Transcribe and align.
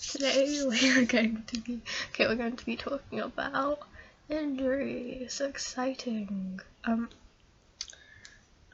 Today 0.00 0.64
we 0.68 0.90
are 0.90 1.04
going 1.04 1.42
to 1.48 1.60
be 1.60 1.80
okay. 2.10 2.26
We're 2.26 2.36
going 2.36 2.56
to 2.56 2.64
be 2.64 2.76
talking 2.76 3.20
about 3.20 3.80
injuries. 4.28 5.40
Exciting. 5.40 6.60
Um, 6.84 7.08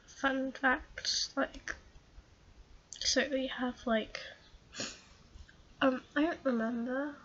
fun 0.05 0.51
facts. 0.51 1.31
Like, 1.35 1.75
so 2.99 3.23
we 3.31 3.47
have 3.47 3.75
like, 3.85 4.19
um, 5.81 6.01
I 6.15 6.21
don't 6.21 6.39
remember. 6.43 7.15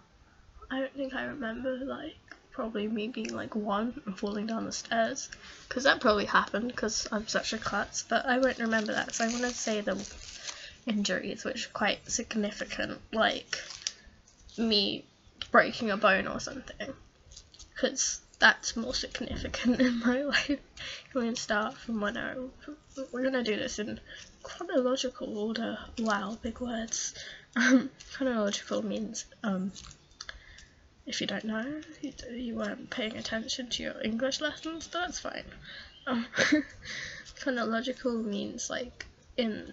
I 0.70 0.80
don't 0.80 0.94
think 0.94 1.14
I 1.14 1.24
remember 1.24 1.76
like 1.78 2.16
probably 2.52 2.88
me 2.88 3.08
being 3.08 3.34
like 3.34 3.54
one 3.54 4.00
and 4.06 4.18
falling 4.18 4.46
down 4.46 4.64
the 4.64 4.72
stairs 4.72 5.28
because 5.68 5.84
that 5.84 6.00
probably 6.00 6.26
happened 6.26 6.68
because 6.68 7.06
I'm 7.12 7.28
such 7.28 7.52
a 7.52 7.58
klutz. 7.58 8.04
But 8.08 8.24
I 8.26 8.38
won't 8.38 8.58
remember 8.58 8.92
that. 8.92 9.14
So 9.14 9.24
I 9.24 9.28
want 9.28 9.42
to 9.42 9.50
say 9.50 9.82
the 9.82 9.94
injuries 10.86 11.44
which 11.44 11.66
are 11.66 11.70
quite 11.70 12.10
significant, 12.10 12.98
like 13.12 13.58
me 14.58 15.04
breaking 15.50 15.90
a 15.90 15.96
bone 15.96 16.26
or 16.26 16.40
something 16.40 16.92
because 17.74 18.20
that's 18.38 18.76
more 18.76 18.94
significant 18.94 19.80
in 19.80 20.00
my 20.00 20.22
life. 20.22 20.58
We're 21.14 21.22
going 21.22 21.34
to 21.34 21.40
start 21.40 21.76
from 21.76 22.00
when 22.00 22.16
I, 22.16 22.34
we're 23.12 23.30
to 23.30 23.42
do 23.42 23.56
this 23.56 23.78
in 23.78 24.00
chronological 24.42 25.38
order. 25.38 25.78
Wow, 25.98 26.38
big 26.42 26.60
words. 26.60 27.14
Um, 27.56 27.90
chronological 28.14 28.84
means, 28.84 29.24
um, 29.42 29.72
if 31.06 31.20
you 31.20 31.26
don't 31.26 31.44
know, 31.44 31.80
you, 32.00 32.12
you 32.32 32.56
weren't 32.56 32.90
paying 32.90 33.16
attention 33.16 33.68
to 33.70 33.82
your 33.82 34.02
English 34.02 34.40
lessons, 34.40 34.88
that's 34.88 35.20
fine. 35.20 35.44
Um, 36.06 36.26
chronological 37.40 38.14
means 38.14 38.70
like 38.70 39.06
in 39.36 39.72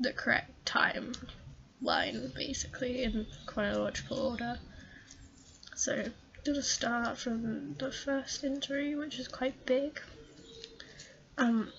the 0.00 0.12
correct 0.12 0.66
time 0.66 1.12
line 1.80 2.32
basically 2.34 3.04
in 3.04 3.26
chronological 3.46 4.18
order. 4.18 4.58
So 5.76 6.10
to 6.44 6.62
start 6.62 7.18
from 7.18 7.74
the 7.74 7.92
first 7.92 8.42
injury, 8.42 8.94
which 8.94 9.18
is 9.18 9.28
quite 9.28 9.66
big. 9.66 10.00
Um, 11.36 11.72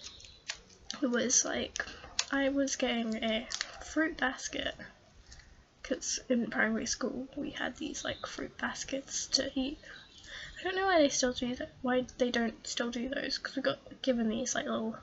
it 1.02 1.08
was 1.08 1.44
like 1.44 1.86
I 2.32 2.50
was 2.50 2.76
getting 2.76 3.24
a 3.24 3.48
fruit 3.82 4.18
basket 4.18 4.76
because 5.82 6.20
in 6.30 6.50
primary 6.52 6.86
school 6.86 7.28
we 7.36 7.50
had 7.50 7.78
these 7.78 8.04
like 8.04 8.26
fruit 8.26 8.58
baskets 8.58 9.28
to 9.28 9.52
eat. 9.56 9.80
I 10.60 10.64
don't 10.64 10.76
know 10.76 10.86
why 10.86 11.00
they 11.00 11.10
still 11.10 11.34
do 11.34 11.56
that. 11.56 11.74
Why 11.82 12.06
they 12.18 12.30
don't 12.30 12.68
still 12.68 12.92
do 12.92 13.10
those? 13.10 13.38
Because 13.38 13.56
we 13.56 13.62
got 13.62 14.02
given 14.02 14.30
these 14.30 14.54
like 14.54 14.66
little 14.66 14.98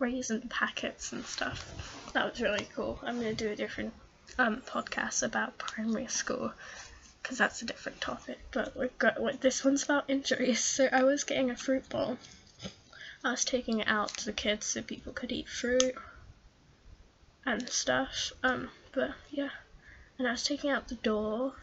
raisin 0.00 0.48
packets 0.48 1.12
and 1.12 1.24
stuff. 1.24 2.10
That 2.14 2.28
was 2.28 2.40
really 2.40 2.66
cool. 2.74 2.98
I'm 3.04 3.16
gonna 3.16 3.34
do 3.34 3.50
a 3.50 3.56
different 3.56 3.92
um, 4.38 4.62
podcast 4.66 5.22
about 5.22 5.58
primary 5.58 6.08
school 6.08 6.52
because 7.22 7.38
that's 7.38 7.62
a 7.62 7.66
different 7.66 8.00
topic. 8.00 8.38
But 8.50 8.76
we've 8.76 8.98
got 8.98 9.20
what 9.20 9.40
this 9.40 9.64
one's 9.64 9.84
about 9.84 10.08
injuries. 10.08 10.64
So 10.64 10.88
I 10.90 11.04
was 11.04 11.24
getting 11.24 11.50
a 11.50 11.56
fruit 11.56 11.88
bowl. 11.88 12.18
I 13.22 13.30
was 13.32 13.44
taking 13.44 13.80
it 13.80 13.88
out 13.88 14.08
to 14.18 14.24
the 14.24 14.32
kids 14.32 14.66
so 14.66 14.82
people 14.82 15.12
could 15.12 15.30
eat 15.30 15.48
fruit 15.48 15.94
and 17.44 17.68
stuff. 17.68 18.32
Um, 18.42 18.70
but 18.92 19.10
yeah, 19.30 19.50
and 20.18 20.26
I 20.26 20.32
was 20.32 20.42
taking 20.42 20.70
out 20.70 20.88
the 20.88 20.94
door. 20.96 21.54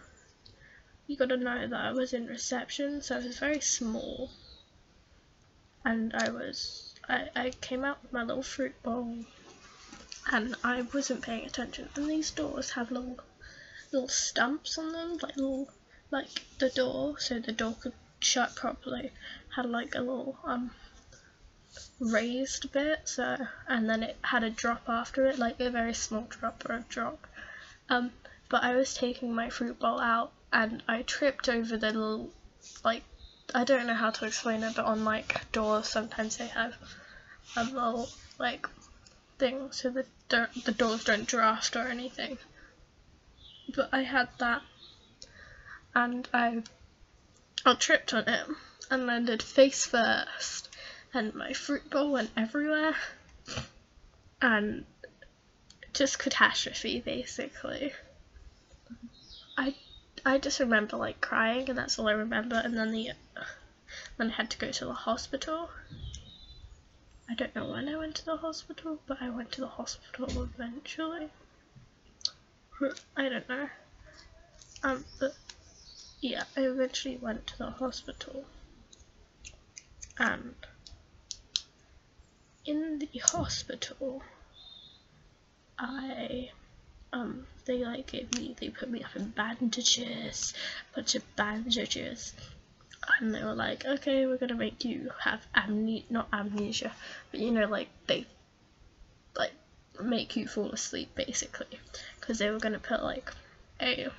You 1.07 1.17
gotta 1.17 1.37
know 1.37 1.67
that 1.67 1.79
I 1.79 1.91
was 1.91 2.13
in 2.13 2.27
reception, 2.27 3.01
so 3.01 3.15
I 3.15 3.19
was 3.19 3.39
very 3.39 3.61
small, 3.61 4.29
and 5.83 6.13
I 6.13 6.29
was 6.29 6.86
I, 7.09 7.29
I 7.35 7.49
came 7.61 7.85
out 7.85 8.01
with 8.03 8.11
my 8.11 8.23
little 8.23 8.43
fruit 8.43 8.81
bowl 8.83 9.25
and 10.29 10.55
I 10.63 10.81
wasn't 10.81 11.21
paying 11.21 11.45
attention. 11.45 11.89
And 11.95 12.09
these 12.09 12.31
doors 12.31 12.71
have 12.71 12.91
little 12.91 13.19
little 13.93 14.09
stumps 14.09 14.77
on 14.77 14.91
them 14.91 15.17
like 15.21 15.37
little 15.37 15.69
like 16.11 16.27
the 16.59 16.69
door 16.69 17.17
so 17.19 17.39
the 17.39 17.53
door 17.53 17.75
could 17.79 17.93
shut 18.19 18.55
properly. 18.55 19.13
Had 19.55 19.67
like 19.67 19.95
a 19.95 19.99
little 19.99 20.37
um 20.43 20.71
raised 21.99 22.71
bit 22.71 23.07
so 23.07 23.47
and 23.67 23.89
then 23.89 24.03
it 24.03 24.17
had 24.21 24.43
a 24.43 24.49
drop 24.49 24.83
after 24.89 25.25
it 25.25 25.39
like 25.39 25.59
a 25.59 25.69
very 25.69 25.93
small 25.93 26.27
drop 26.29 26.69
or 26.69 26.73
a 26.73 26.85
drop. 26.89 27.25
Um 27.89 28.11
but 28.49 28.63
I 28.63 28.75
was 28.75 28.93
taking 28.93 29.33
my 29.33 29.49
fruit 29.49 29.79
bowl 29.79 29.99
out 29.99 30.33
and 30.51 30.83
I 30.87 31.03
tripped 31.03 31.47
over 31.47 31.77
the 31.77 31.91
little 31.93 32.33
like 32.83 33.03
I 33.55 33.63
don't 33.63 33.87
know 33.87 33.93
how 33.93 34.09
to 34.09 34.25
explain 34.25 34.61
it, 34.63 34.75
but 34.75 34.85
on 34.85 35.05
like 35.05 35.51
doors 35.53 35.87
sometimes 35.87 36.35
they 36.37 36.47
have 36.47 36.75
a 37.55 37.63
little 37.63 38.09
like 38.37 38.67
thing 39.39 39.71
so 39.71 39.89
the 39.89 40.05
the 40.65 40.73
doors 40.73 41.05
don't 41.05 41.25
draft 41.25 41.75
or 41.75 41.87
anything. 41.87 42.37
But 43.73 43.89
I 43.93 44.01
had 44.01 44.27
that, 44.39 44.61
and 45.95 46.27
I 46.33 46.63
I 47.65 47.73
tripped 47.75 48.13
on 48.13 48.27
it 48.27 48.47
and 48.91 49.07
landed 49.07 49.41
face 49.41 49.85
first, 49.85 50.69
and 51.13 51.33
my 51.33 51.53
fruit 51.53 51.89
bowl 51.89 52.11
went 52.11 52.31
everywhere, 52.35 52.95
and 54.41 54.85
just 55.93 56.19
catastrophe 56.19 56.99
basically. 56.99 57.93
I 59.57 59.73
I 60.25 60.37
just 60.37 60.59
remember 60.59 60.97
like 60.97 61.21
crying 61.21 61.69
and 61.69 61.77
that's 61.77 61.97
all 61.97 62.09
I 62.09 62.13
remember 62.13 62.57
and 62.57 62.77
then 62.77 62.91
the 62.91 63.11
I 64.19 64.27
had 64.29 64.49
to 64.51 64.57
go 64.57 64.71
to 64.71 64.85
the 64.85 64.93
hospital. 64.93 65.69
I 67.29 67.35
don't 67.35 67.55
know 67.55 67.69
when 67.69 67.87
I 67.87 67.95
went 67.97 68.15
to 68.15 68.25
the 68.25 68.37
hospital, 68.37 68.99
but 69.05 69.21
I 69.21 69.29
went 69.29 69.51
to 69.53 69.61
the 69.61 69.67
hospital 69.67 70.27
eventually. 70.43 71.29
I 73.15 73.29
don't 73.29 73.49
know. 73.49 73.69
Um, 74.83 75.05
but 75.19 75.35
yeah, 76.21 76.43
I 76.55 76.61
eventually 76.61 77.17
went 77.17 77.47
to 77.47 77.57
the 77.57 77.69
hospital. 77.71 78.45
And 80.17 80.55
in 82.65 82.99
the 82.99 83.19
hospital, 83.19 84.23
I 85.77 86.51
um, 87.13 87.47
they 87.65 87.83
like 87.83 88.11
gave 88.11 88.33
me, 88.35 88.55
they 88.59 88.69
put 88.69 88.89
me 88.89 89.03
up 89.03 89.15
in 89.15 89.29
bandages, 89.29 90.53
a 90.91 90.95
bunch 90.95 91.15
of 91.15 91.35
bandages, 91.35 92.33
and 93.19 93.33
they 93.33 93.43
were 93.43 93.55
like, 93.55 93.85
okay, 93.85 94.25
we're 94.25 94.37
gonna 94.37 94.55
make 94.55 94.83
you 94.85 95.11
have 95.23 95.45
amnesia, 95.55 96.05
not 96.09 96.27
amnesia, 96.33 96.91
but 97.31 97.39
you 97.39 97.51
know, 97.51 97.67
like 97.67 97.89
they, 98.07 98.25
like, 99.35 99.53
make 100.01 100.35
you 100.35 100.47
fall 100.47 100.71
asleep 100.71 101.15
basically, 101.15 101.79
because 102.19 102.39
they 102.39 102.49
were 102.49 102.59
gonna 102.59 102.79
put 102.79 103.03
like 103.03 103.31
a, 103.81 104.09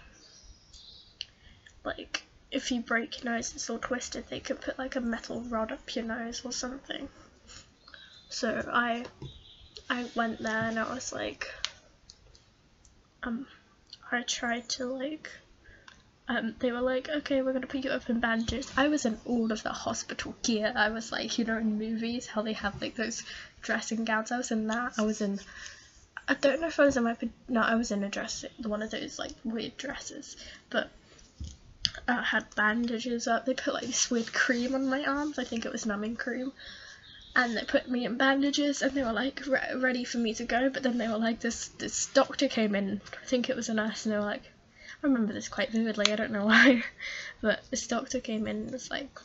like, 1.84 2.25
if 2.50 2.71
you 2.71 2.81
break 2.81 3.22
your 3.22 3.32
nose, 3.32 3.53
it's 3.54 3.69
all 3.69 3.78
twisted, 3.78 4.25
they 4.28 4.41
could 4.41 4.60
put 4.60 4.78
like 4.78 4.97
a 4.97 5.00
metal 5.00 5.43
rod 5.43 5.72
up 5.72 5.94
your 5.94 6.04
nose 6.04 6.43
or 6.44 6.53
something. 6.53 7.09
So 8.31 8.69
I, 8.72 9.04
I 9.88 10.06
went 10.15 10.43
there 10.43 10.69
and 10.69 10.78
I 10.78 10.93
was 10.93 11.12
like, 11.12 11.47
um, 13.22 13.47
I 14.10 14.22
tried 14.22 14.69
to 14.71 14.87
like, 14.87 15.31
um, 16.28 16.55
they 16.59 16.71
were 16.72 16.83
like, 16.83 17.09
okay, 17.09 17.41
we're 17.41 17.55
gonna 17.55 17.66
put 17.66 17.84
you 17.84 17.91
up 17.91 18.11
in 18.11 18.21
bandages. 18.21 18.71
I 18.77 18.89
was 18.89 19.06
in 19.06 19.19
all 19.25 19.50
of 19.50 19.62
the 19.62 19.71
hospital 19.71 20.37
gear. 20.43 20.72
I 20.77 20.91
was 20.91 21.11
like, 21.11 21.39
you 21.39 21.44
know, 21.47 21.56
in 21.56 21.78
movies, 21.78 22.27
how 22.27 22.43
they 22.43 22.53
have 22.53 22.81
like 22.83 22.97
those 22.97 23.22
dressing 23.62 24.05
gowns. 24.05 24.31
I 24.31 24.37
was 24.37 24.50
in 24.50 24.66
that. 24.66 24.93
I 24.99 25.03
was 25.03 25.22
in. 25.22 25.41
I 26.28 26.34
don't 26.34 26.61
know 26.61 26.66
if 26.66 26.78
I 26.78 26.84
was 26.84 26.99
in 26.99 27.05
my. 27.05 27.16
No, 27.49 27.62
I 27.62 27.77
was 27.77 27.91
in 27.91 28.05
a 28.05 28.11
dress, 28.11 28.44
one 28.62 28.83
of 28.83 28.91
those 28.91 29.19
like 29.19 29.33
weird 29.43 29.78
dresses, 29.78 30.37
but 30.69 30.91
I 32.06 32.22
had 32.22 32.45
bandages 32.55 33.27
up. 33.27 33.47
They 33.47 33.55
put 33.55 33.72
like 33.72 33.87
this 33.87 34.10
weird 34.10 34.31
cream 34.31 34.75
on 34.75 34.87
my 34.87 35.05
arms. 35.05 35.39
I 35.39 35.45
think 35.45 35.65
it 35.65 35.72
was 35.72 35.87
numbing 35.87 36.16
cream 36.16 36.53
and 37.37 37.56
they 37.56 37.62
put 37.62 37.89
me 37.89 38.05
in 38.05 38.16
bandages 38.16 38.83
and 38.83 38.93
they 38.93 39.03
were 39.03 39.12
like 39.12 39.47
re- 39.47 39.75
ready 39.77 40.03
for 40.03 40.19
me 40.19 40.34
to 40.34 40.45
go 40.45 40.69
but 40.71 40.83
then 40.83 40.99
they 40.99 41.06
were 41.06 41.19
like 41.19 41.41
this 41.41 41.69
this 41.78 42.06
doctor 42.06 42.49
came 42.49 42.75
in 42.75 43.00
i 43.22 43.27
think 43.27 43.49
it 43.49 43.55
was 43.55 43.69
a 43.69 43.75
nurse 43.75 44.06
and 44.06 44.12
they 44.12 44.19
were 44.19 44.25
like 44.25 44.50
i 45.03 45.06
remember 45.06 45.33
this 45.33 45.48
quite 45.48 45.71
vividly 45.71 46.12
i 46.12 46.16
don't 46.16 46.33
know 46.33 46.47
why 46.53 46.83
but 47.41 47.60
this 47.71 47.86
doctor 47.86 48.21
came 48.21 48.47
in 48.47 48.56
and 48.56 48.72
was 48.72 48.91
like 48.91 49.18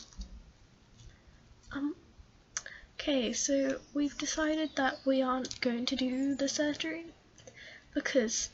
um 1.71 1.95
okay 2.99 3.33
so 3.33 3.79
we've 3.93 4.17
decided 4.17 4.69
that 4.75 4.97
we 5.05 5.21
aren't 5.21 5.59
going 5.61 5.85
to 5.85 5.95
do 5.95 6.35
the 6.35 6.47
surgery 6.47 7.05
because 7.93 8.49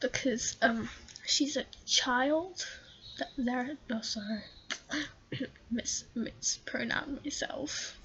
because 0.00 0.56
um 0.62 0.88
she's 1.26 1.56
a 1.56 1.64
child 1.86 2.66
there 3.36 3.76
oh 3.90 4.00
sorry 4.00 4.42
miss 5.70 6.04
mispronounce 6.14 7.24
myself 7.24 7.96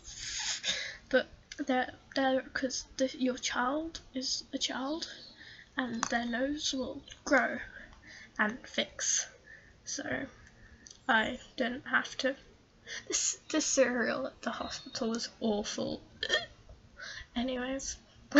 but 1.10 1.28
they're 1.68 1.92
they're 2.16 2.42
because 2.42 2.86
the, 2.98 3.10
your 3.18 3.38
child 3.38 4.00
is 4.14 4.44
a 4.54 4.58
child 4.58 5.08
and 5.78 6.04
their 6.06 6.26
nose 6.26 6.74
will 6.74 7.02
grow 7.24 7.58
and 8.38 8.58
fix 8.68 9.28
so 9.84 10.04
I 11.08 11.40
didn't 11.58 11.88
have 11.88 12.18
to 12.18 12.36
this 13.08 13.40
the 13.50 13.62
cereal 13.62 14.28
at 14.28 14.42
the 14.42 14.52
hospital 14.52 15.10
was 15.10 15.30
awful 15.40 16.02
anyways 17.36 17.98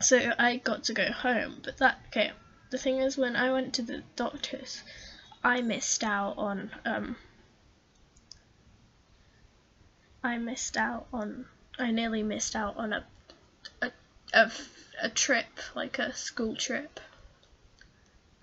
so 0.00 0.32
I 0.38 0.56
got 0.56 0.84
to 0.84 0.94
go 0.94 1.10
home 1.10 1.60
but 1.62 1.78
that 1.78 1.98
okay 2.08 2.32
the 2.70 2.78
thing 2.78 2.98
is, 2.98 3.18
when 3.18 3.34
I 3.34 3.52
went 3.52 3.74
to 3.74 3.82
the 3.82 4.04
doctors, 4.14 4.82
I 5.42 5.60
missed 5.60 6.04
out 6.04 6.38
on 6.38 6.70
um. 6.84 7.16
I 10.22 10.38
missed 10.38 10.76
out 10.76 11.08
on. 11.12 11.46
I 11.78 11.90
nearly 11.90 12.22
missed 12.22 12.54
out 12.54 12.76
on 12.76 12.92
a 12.92 13.04
a, 13.82 13.90
a, 14.32 14.52
a 15.02 15.08
trip, 15.08 15.58
like 15.74 15.98
a 15.98 16.14
school 16.14 16.54
trip. 16.54 17.00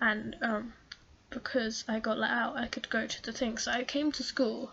And 0.00 0.36
um, 0.42 0.74
because 1.30 1.84
I 1.88 1.98
got 1.98 2.18
let 2.18 2.30
out, 2.30 2.56
I 2.56 2.66
could 2.66 2.88
go 2.88 3.06
to 3.06 3.22
the 3.22 3.32
thing. 3.32 3.58
So 3.58 3.72
I 3.72 3.84
came 3.84 4.12
to 4.12 4.22
school 4.22 4.72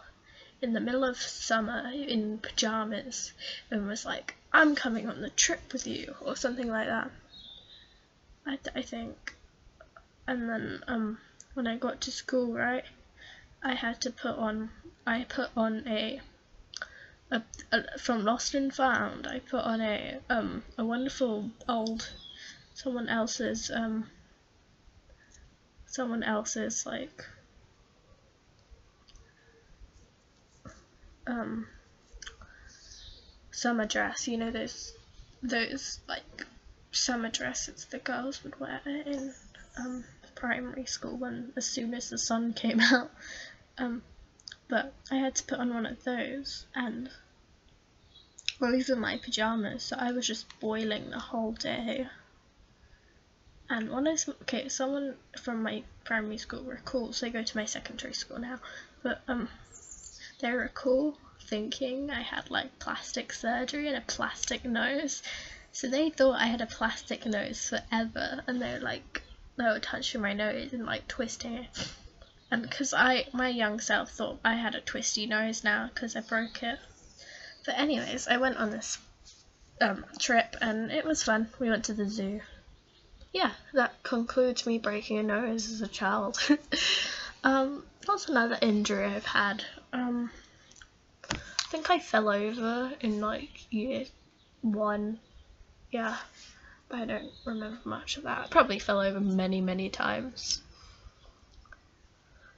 in 0.62 0.74
the 0.74 0.80
middle 0.80 1.04
of 1.04 1.18
summer 1.18 1.92
in 1.94 2.38
pajamas 2.38 3.34
and 3.70 3.88
was 3.88 4.06
like, 4.06 4.36
I'm 4.54 4.76
coming 4.76 5.10
on 5.10 5.22
the 5.22 5.30
trip 5.30 5.74
with 5.74 5.86
you, 5.86 6.16
or 6.22 6.36
something 6.36 6.68
like 6.68 6.88
that. 6.88 7.12
I, 8.46 8.56
th- 8.56 8.76
I 8.76 8.82
think. 8.82 9.36
And 10.28 10.50
then 10.50 10.84
um, 10.88 11.18
when 11.56 11.68
I 11.68 11.78
got 11.78 12.02
to 12.02 12.12
school, 12.12 12.54
right, 12.54 12.86
I 13.64 13.74
had 13.74 14.02
to 14.02 14.12
put 14.12 14.36
on, 14.38 14.70
I 15.06 15.26
put 15.28 15.50
on 15.58 15.84
a, 15.88 16.22
a, 17.32 17.42
a 17.72 17.98
from 18.00 18.24
Lost 18.24 18.56
and 18.56 18.74
Found, 18.74 19.28
I 19.28 19.40
put 19.40 19.64
on 19.64 19.82
a 19.82 20.20
um 20.30 20.64
a 20.78 20.86
wonderful 20.86 21.50
old, 21.68 22.10
someone 22.74 23.10
else's 23.10 23.70
um, 23.72 24.08
someone 25.96 26.24
else's 26.24 26.86
like 26.86 27.24
um 31.26 31.66
summer 33.52 33.86
dress, 33.86 34.28
you 34.28 34.38
know 34.38 34.52
those 34.52 34.94
those 35.42 36.00
like 36.10 36.46
summer 36.92 37.30
dresses 37.30 37.86
the 37.86 38.00
girls 38.00 38.44
would 38.44 38.60
wear 38.60 38.82
in 38.86 39.34
um, 39.78 40.04
primary 40.36 40.86
school 40.86 41.18
when 41.18 41.54
as 41.56 41.66
soon 41.66 41.94
as 41.94 42.10
the 42.10 42.18
sun 42.18 42.54
came 42.54 42.80
out. 42.94 43.10
Um, 43.78 44.04
but 44.68 44.94
I 45.10 45.16
had 45.16 45.36
to 45.36 45.44
put 45.44 45.60
on 45.60 45.74
one 45.74 45.86
of 45.86 46.04
those 46.04 46.66
and 46.76 47.10
over 48.62 48.96
my 48.96 49.18
pajamas, 49.18 49.84
so 49.84 49.96
I 49.98 50.12
was 50.12 50.28
just 50.28 50.60
boiling 50.60 51.10
the 51.10 51.20
whole 51.20 51.52
day. 51.54 52.08
And 53.68 53.90
one 53.90 54.06
is 54.06 54.30
okay, 54.44 54.70
someone 54.70 55.16
from 55.40 55.64
my 55.64 55.84
primary 56.04 56.38
school 56.38 56.64
were 56.64 56.80
cool, 56.86 57.14
so 57.14 57.26
they 57.26 57.32
go 57.32 57.42
to 57.42 57.58
my 57.58 57.66
secondary 57.66 58.14
school 58.14 58.38
now. 58.38 58.60
But 59.02 59.22
um, 59.28 59.50
they 60.40 60.52
were 60.52 60.70
cool 60.74 61.18
thinking 61.42 62.12
I 62.12 62.22
had 62.22 62.52
like 62.52 62.78
plastic 62.80 63.34
surgery 63.34 63.88
and 63.88 63.98
a 63.98 64.02
plastic 64.02 64.66
nose. 64.66 65.24
So 65.72 65.90
they 65.90 66.10
thought 66.10 66.40
I 66.40 66.46
had 66.46 66.62
a 66.62 66.68
plastic 66.68 67.26
nose 67.26 67.70
forever, 67.70 68.44
and 68.48 68.62
they 68.62 68.74
were 68.74 68.80
like, 68.80 69.24
they 69.58 69.64
were 69.64 69.80
touching 69.80 70.22
my 70.22 70.34
nose 70.34 70.74
and 70.74 70.86
like 70.86 71.08
twisting 71.08 71.56
it. 71.56 71.92
And 72.52 72.62
because 72.62 72.94
I, 72.94 73.26
my 73.34 73.50
young 73.50 73.80
self 73.80 74.12
thought 74.12 74.40
I 74.46 74.54
had 74.54 74.76
a 74.76 74.82
twisty 74.82 75.26
nose 75.26 75.64
now 75.64 75.90
because 75.94 76.16
I 76.16 76.22
broke 76.22 76.62
it. 76.62 76.80
But 77.66 77.80
anyways, 77.80 78.28
I 78.28 78.38
went 78.38 78.58
on 78.58 78.70
this 78.70 79.00
um, 79.82 80.06
trip 80.20 80.56
and 80.62 80.92
it 80.92 81.04
was 81.04 81.24
fun. 81.24 81.50
We 81.60 81.70
went 81.70 81.86
to 81.86 81.94
the 81.94 82.08
zoo. 82.08 82.42
Yeah, 83.36 83.52
that 83.74 84.02
concludes 84.02 84.66
me 84.66 84.78
breaking 84.78 85.18
a 85.18 85.24
nose 85.24 85.70
as 85.70 85.82
a 85.82 85.90
child. 85.90 86.40
um, 87.44 87.84
what's 88.06 88.30
another 88.30 88.58
injury 88.62 89.04
I've 89.04 89.26
had? 89.26 89.62
Um, 89.92 90.32
I 91.30 91.68
think 91.70 91.90
I 91.90 92.00
fell 92.00 92.30
over 92.30 92.94
in 93.02 93.20
like 93.20 93.70
year 93.74 94.06
one. 94.62 95.20
Yeah, 95.92 96.16
but 96.88 97.00
I 97.00 97.06
don't 97.06 97.32
remember 97.44 97.78
much 97.84 98.16
of 98.16 98.24
that. 98.24 98.46
I 98.46 98.48
probably 98.48 98.80
fell 98.80 99.02
over 99.02 99.20
many, 99.20 99.60
many 99.60 99.90
times. 99.90 100.62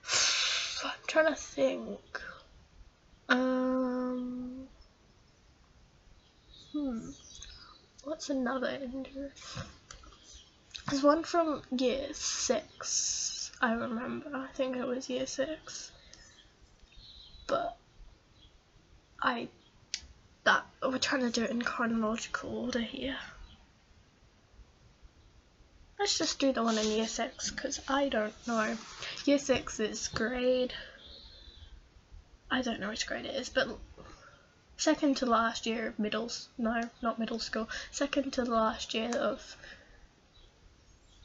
I'm 0.86 0.92
trying 1.08 1.34
to 1.34 1.36
think. 1.36 2.22
Um. 3.30 4.68
Hmm. 6.72 7.10
What's 8.04 8.30
another 8.30 8.80
injury? 8.80 9.32
There's 10.90 11.04
one 11.04 11.24
from 11.24 11.64
year 11.78 12.14
six. 12.14 13.52
I 13.60 13.74
remember. 13.74 14.30
I 14.34 14.48
think 14.54 14.78
it 14.78 14.88
was 14.88 15.10
year 15.10 15.26
six. 15.26 15.92
But 17.46 17.76
I 19.22 19.50
that 20.46 20.66
we're 20.82 20.98
trying 20.98 21.22
to 21.22 21.30
do 21.30 21.44
it 21.44 21.52
in 21.52 21.62
chronological 21.62 22.58
order 22.58 22.80
here. 22.80 23.18
Let's 26.00 26.18
just 26.18 26.40
do 26.40 26.54
the 26.54 26.64
one 26.64 26.78
in 26.78 26.88
year 26.88 27.08
six 27.08 27.52
because 27.52 27.82
I 27.90 28.08
don't 28.08 28.48
know. 28.48 28.78
Year 29.26 29.40
six 29.40 29.82
is 29.82 30.08
grade. 30.08 30.74
I 32.50 32.62
don't 32.62 32.80
know 32.80 32.90
which 32.90 33.08
grade 33.08 33.26
it 33.26 33.36
is, 33.36 33.50
but 33.50 33.68
second 34.78 35.18
to 35.18 35.26
last 35.26 35.66
year 35.66 35.88
of 35.88 36.00
middle. 36.00 36.32
No, 36.58 36.90
not 37.02 37.20
middle 37.20 37.40
school. 37.40 37.68
Second 37.92 38.32
to 38.34 38.46
last 38.46 38.94
year 38.94 39.10
of 39.10 39.58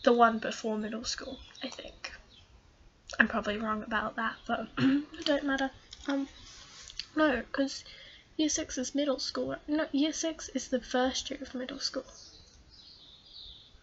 the 0.02 0.12
one 0.12 0.38
before 0.38 0.76
middle 0.78 1.04
school. 1.04 1.38
I 1.62 1.68
think. 1.68 2.12
I'm 3.18 3.28
probably 3.28 3.58
wrong 3.58 3.82
about 3.82 4.16
that, 4.16 4.36
but 4.46 4.68
it 4.78 5.24
don't 5.24 5.44
matter. 5.44 5.70
Um, 6.06 6.28
no, 7.14 7.36
because 7.36 7.84
year 8.36 8.48
six 8.48 8.78
is 8.78 8.94
middle 8.94 9.18
school. 9.18 9.54
No, 9.68 9.86
year 9.92 10.12
six 10.12 10.48
is 10.50 10.68
the 10.68 10.80
first 10.80 11.30
year 11.30 11.38
of 11.42 11.54
middle 11.54 11.78
school. 11.78 12.04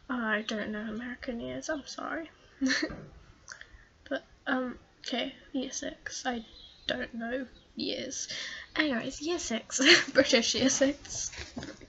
I 0.10 0.44
don't 0.48 0.72
know 0.72 0.82
American 0.82 1.40
years, 1.40 1.70
I'm 1.70 1.86
sorry. 1.86 2.32
but, 4.10 4.24
um, 4.48 4.80
okay, 5.06 5.36
year 5.54 5.72
six. 5.72 6.26
I 6.26 6.44
don't 6.88 7.14
know 7.14 7.46
years. 7.76 8.28
Anyways, 8.76 9.22
year 9.22 9.38
six. 9.38 9.80
British 10.14 10.56
year 10.56 10.70
six. 10.70 11.32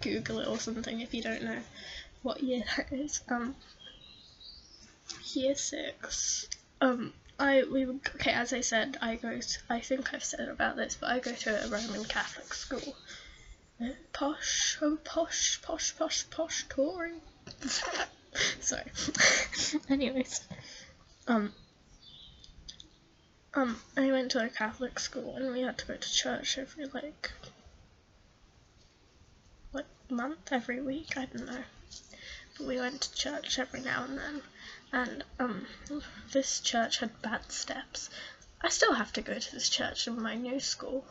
Google 0.02 0.40
it 0.40 0.48
or 0.48 0.58
something 0.58 1.00
if 1.00 1.14
you 1.14 1.22
don't 1.22 1.42
know 1.42 1.58
what 2.22 2.42
year 2.42 2.62
that 2.76 2.92
is. 2.92 3.22
Um, 3.30 3.54
year 5.36 5.54
six. 5.54 6.48
Um, 6.80 7.12
I 7.38 7.64
we 7.70 7.86
okay 7.86 8.32
as 8.32 8.52
I 8.52 8.60
said 8.60 8.98
I 9.00 9.16
go 9.16 9.38
to, 9.38 9.58
I 9.68 9.80
think 9.80 10.12
I've 10.12 10.24
said 10.24 10.48
about 10.48 10.76
this 10.76 10.96
but 11.00 11.10
I 11.10 11.20
go 11.20 11.32
to 11.32 11.64
a 11.64 11.68
Roman 11.68 12.04
Catholic 12.04 12.52
school. 12.52 12.94
Uh, 13.82 13.88
posh, 14.12 14.76
oh 14.82 14.98
posh, 15.04 15.60
posh, 15.62 15.96
posh, 15.96 16.28
posh 16.28 16.64
Tory. 16.68 17.14
Sorry. 18.60 18.84
Anyways, 19.88 20.42
um, 21.26 21.52
um, 23.54 23.80
I 23.96 24.12
went 24.12 24.32
to 24.32 24.44
a 24.44 24.50
Catholic 24.50 24.98
school 24.98 25.34
and 25.36 25.52
we 25.52 25.62
had 25.62 25.78
to 25.78 25.86
go 25.86 25.96
to 25.96 26.12
church 26.12 26.58
every 26.58 26.86
like, 26.86 27.30
like 29.72 29.86
month, 30.10 30.52
every 30.52 30.82
week. 30.82 31.16
I 31.16 31.24
don't 31.24 31.46
know, 31.46 31.64
but 32.58 32.66
we 32.66 32.78
went 32.78 33.00
to 33.00 33.14
church 33.14 33.58
every 33.58 33.80
now 33.80 34.04
and 34.04 34.18
then 34.18 34.42
and 34.92 35.24
um, 35.38 35.66
this 36.32 36.60
church 36.60 36.98
had 36.98 37.22
bad 37.22 37.50
steps. 37.50 38.10
I 38.60 38.68
still 38.68 38.94
have 38.94 39.12
to 39.14 39.22
go 39.22 39.38
to 39.38 39.52
this 39.52 39.68
church 39.68 40.06
in 40.06 40.20
my 40.20 40.34
new 40.34 40.60
school, 40.60 41.04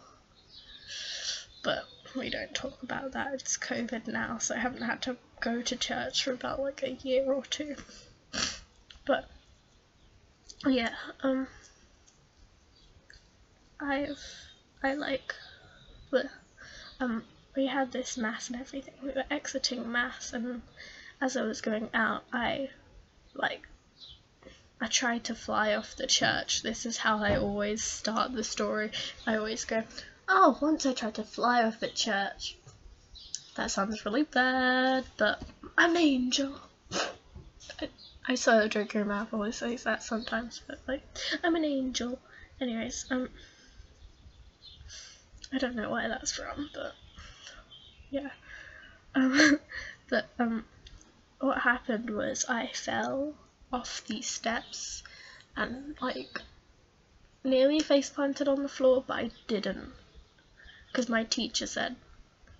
but 1.63 1.85
we 2.15 2.29
don't 2.29 2.53
talk 2.53 2.81
about 2.83 3.13
that. 3.13 3.33
It's 3.33 3.57
COVID 3.57 4.07
now, 4.07 4.37
so 4.37 4.55
I 4.55 4.59
haven't 4.59 4.83
had 4.83 5.01
to 5.03 5.17
go 5.39 5.61
to 5.61 5.75
church 5.75 6.23
for 6.23 6.33
about 6.33 6.59
like 6.59 6.83
a 6.83 6.91
year 6.91 7.31
or 7.31 7.43
two. 7.43 7.75
But 9.05 9.29
yeah, 10.65 10.93
um, 11.21 11.47
I've 13.79 14.19
I 14.83 14.93
like 14.93 15.33
the 16.11 16.29
um 16.99 17.23
we 17.55 17.67
had 17.67 17.91
this 17.91 18.17
mass 18.17 18.49
and 18.49 18.59
everything. 18.59 18.93
We 19.01 19.09
were 19.09 19.23
exiting 19.31 19.91
mass, 19.91 20.33
and 20.33 20.61
as 21.21 21.37
I 21.37 21.43
was 21.43 21.61
going 21.61 21.89
out, 21.93 22.23
I 22.31 22.69
like 23.33 23.68
I 24.81 24.87
tried 24.87 25.25
to 25.25 25.35
fly 25.35 25.75
off 25.75 25.95
the 25.95 26.07
church. 26.07 26.61
This 26.63 26.85
is 26.85 26.97
how 26.97 27.21
I 27.21 27.35
always 27.35 27.83
start 27.83 28.31
the 28.31 28.43
story. 28.43 28.91
I 29.27 29.35
always 29.35 29.65
go, 29.65 29.83
Oh, 30.27 30.57
once 30.61 30.85
I 30.85 30.93
tried 30.93 31.15
to 31.15 31.23
fly 31.23 31.63
off 31.63 31.79
the 31.79 31.89
church. 31.89 32.55
That 33.55 33.71
sounds 33.71 34.05
really 34.05 34.23
bad, 34.23 35.03
but 35.17 35.41
I'm 35.77 35.91
an 35.91 35.97
angel. 35.97 36.55
I, 37.81 37.89
I 38.25 38.35
saw 38.35 38.59
a 38.59 38.87
your 38.93 39.05
mouth 39.05 39.33
always 39.33 39.57
says 39.57 39.83
that 39.83 40.01
sometimes, 40.01 40.61
but 40.65 40.79
like, 40.87 41.03
I'm 41.43 41.55
an 41.55 41.65
angel. 41.65 42.19
Anyways, 42.61 43.05
um, 43.09 43.27
I 45.51 45.57
don't 45.57 45.75
know 45.75 45.89
why 45.89 46.07
that's 46.07 46.31
from, 46.31 46.69
but 46.73 46.93
yeah. 48.11 48.29
Um, 49.13 49.59
but 50.09 50.29
um, 50.39 50.63
what 51.39 51.59
happened 51.59 52.11
was 52.11 52.45
I 52.47 52.67
fell 52.67 53.33
off 53.71 54.03
these 54.05 54.27
steps 54.27 55.03
and 55.55 55.95
like 56.01 56.41
nearly 57.43 57.79
face 57.79 58.09
planted 58.09 58.47
on 58.47 58.63
the 58.63 58.69
floor, 58.69 59.03
but 59.05 59.17
I 59.17 59.31
didn't. 59.47 59.93
Because 60.87 61.09
my 61.09 61.23
teacher 61.23 61.67
said, 61.67 61.95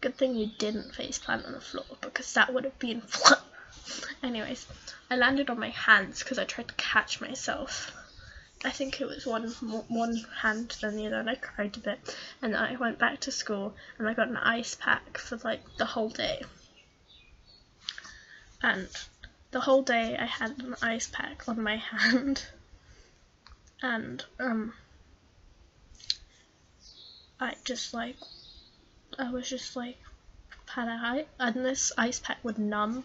good 0.02 0.18
thing 0.18 0.36
you 0.36 0.52
didn't 0.58 0.96
face 0.96 1.18
plant 1.18 1.46
on 1.46 1.54
the 1.54 1.62
floor 1.62 1.86
because 2.02 2.34
that 2.34 2.54
would 2.54 2.64
have 2.64 2.80
been 2.80 3.02
Anyways, 4.24 4.68
I 5.10 5.16
landed 5.16 5.50
on 5.50 5.60
my 5.60 5.70
hands 5.70 6.20
because 6.20 6.38
I 6.38 6.46
tried 6.46 6.68
to 6.68 6.74
catch 6.76 7.22
myself. 7.22 7.92
I 8.64 8.72
think 8.72 9.00
it 9.00 9.08
was 9.08 9.26
one 9.26 9.50
one 9.88 10.26
hand 10.42 10.76
than 10.82 10.96
the 10.96 11.08
other, 11.08 11.20
and 11.20 11.30
I 11.30 11.36
cried 11.36 11.78
a 11.78 11.80
bit. 11.80 12.18
And 12.42 12.56
I 12.56 12.76
went 12.76 13.00
back 13.00 13.22
to 13.22 13.32
school, 13.32 13.76
and 13.98 14.08
I 14.08 14.14
got 14.14 14.28
an 14.28 14.38
ice 14.38 14.76
pack 14.76 15.18
for 15.18 15.38
like 15.38 15.62
the 15.78 15.86
whole 15.86 16.10
day. 16.10 16.44
And 18.62 18.90
the 19.52 19.62
whole 19.62 19.82
day 19.82 20.16
I 20.18 20.26
had 20.26 20.60
an 20.60 20.76
ice 20.82 21.08
pack 21.12 21.48
on 21.48 21.62
my 21.62 21.76
hand, 21.92 22.46
and 23.82 24.24
um, 24.40 24.74
I 27.40 27.56
just 27.64 27.94
like, 27.94 28.16
I 29.18 29.32
was 29.32 29.50
just 29.50 29.76
like, 29.76 29.98
had 30.70 30.88
a 30.88 31.26
and 31.40 31.66
this 31.66 31.92
ice 31.98 32.20
pack 32.20 32.38
would 32.44 32.60
numb 32.60 33.04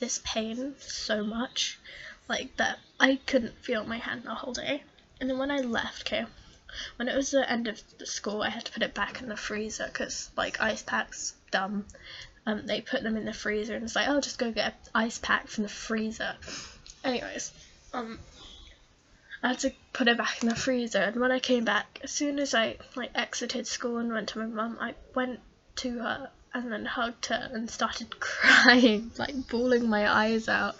this 0.00 0.20
pain 0.22 0.74
so 0.78 1.24
much 1.24 1.78
like 2.28 2.54
that 2.56 2.78
I 3.00 3.16
couldn't 3.26 3.64
feel 3.64 3.84
my 3.84 3.98
hand 3.98 4.24
the 4.24 4.34
whole 4.34 4.52
day. 4.52 4.82
And 5.20 5.30
then 5.30 5.38
when 5.38 5.50
I 5.50 5.60
left, 5.60 6.02
okay, 6.02 6.26
when 6.96 7.08
it 7.08 7.16
was 7.16 7.30
the 7.30 7.50
end 7.50 7.68
of 7.68 7.82
the 7.98 8.06
school, 8.06 8.42
I 8.42 8.50
had 8.50 8.66
to 8.66 8.72
put 8.72 8.82
it 8.82 8.94
back 8.94 9.22
in 9.22 9.28
the 9.28 9.36
freezer 9.36 9.86
because 9.86 10.30
like 10.36 10.60
ice 10.60 10.82
packs, 10.82 11.34
dumb. 11.50 11.86
Um, 12.46 12.66
they 12.66 12.80
put 12.80 13.02
them 13.02 13.16
in 13.16 13.24
the 13.24 13.32
freezer 13.32 13.74
and 13.74 13.84
it's 13.84 13.96
like, 13.96 14.08
oh, 14.08 14.20
just 14.20 14.38
go 14.38 14.52
get 14.52 14.66
an 14.66 14.72
ice 14.94 15.18
pack 15.18 15.48
from 15.48 15.62
the 15.62 15.70
freezer. 15.70 16.34
Anyways, 17.02 17.52
um, 17.94 18.18
I 19.42 19.48
had 19.48 19.58
to 19.60 19.72
put 19.92 20.08
it 20.08 20.18
back 20.18 20.42
in 20.42 20.48
the 20.48 20.54
freezer. 20.54 21.00
And 21.00 21.20
when 21.20 21.32
I 21.32 21.38
came 21.38 21.64
back, 21.64 22.00
as 22.02 22.10
soon 22.10 22.38
as 22.38 22.54
I 22.54 22.76
like 22.96 23.10
exited 23.14 23.66
school 23.66 23.98
and 23.98 24.12
went 24.12 24.30
to 24.30 24.38
my 24.38 24.46
mum, 24.46 24.78
I 24.80 24.94
went 25.14 25.40
to 25.76 25.98
her 25.98 26.30
and 26.52 26.70
then 26.70 26.84
hugged 26.84 27.26
her 27.26 27.50
and 27.52 27.68
started 27.68 28.08
crying, 28.20 29.10
like 29.18 29.48
bawling 29.48 29.88
my 29.88 30.10
eyes 30.10 30.48
out, 30.48 30.76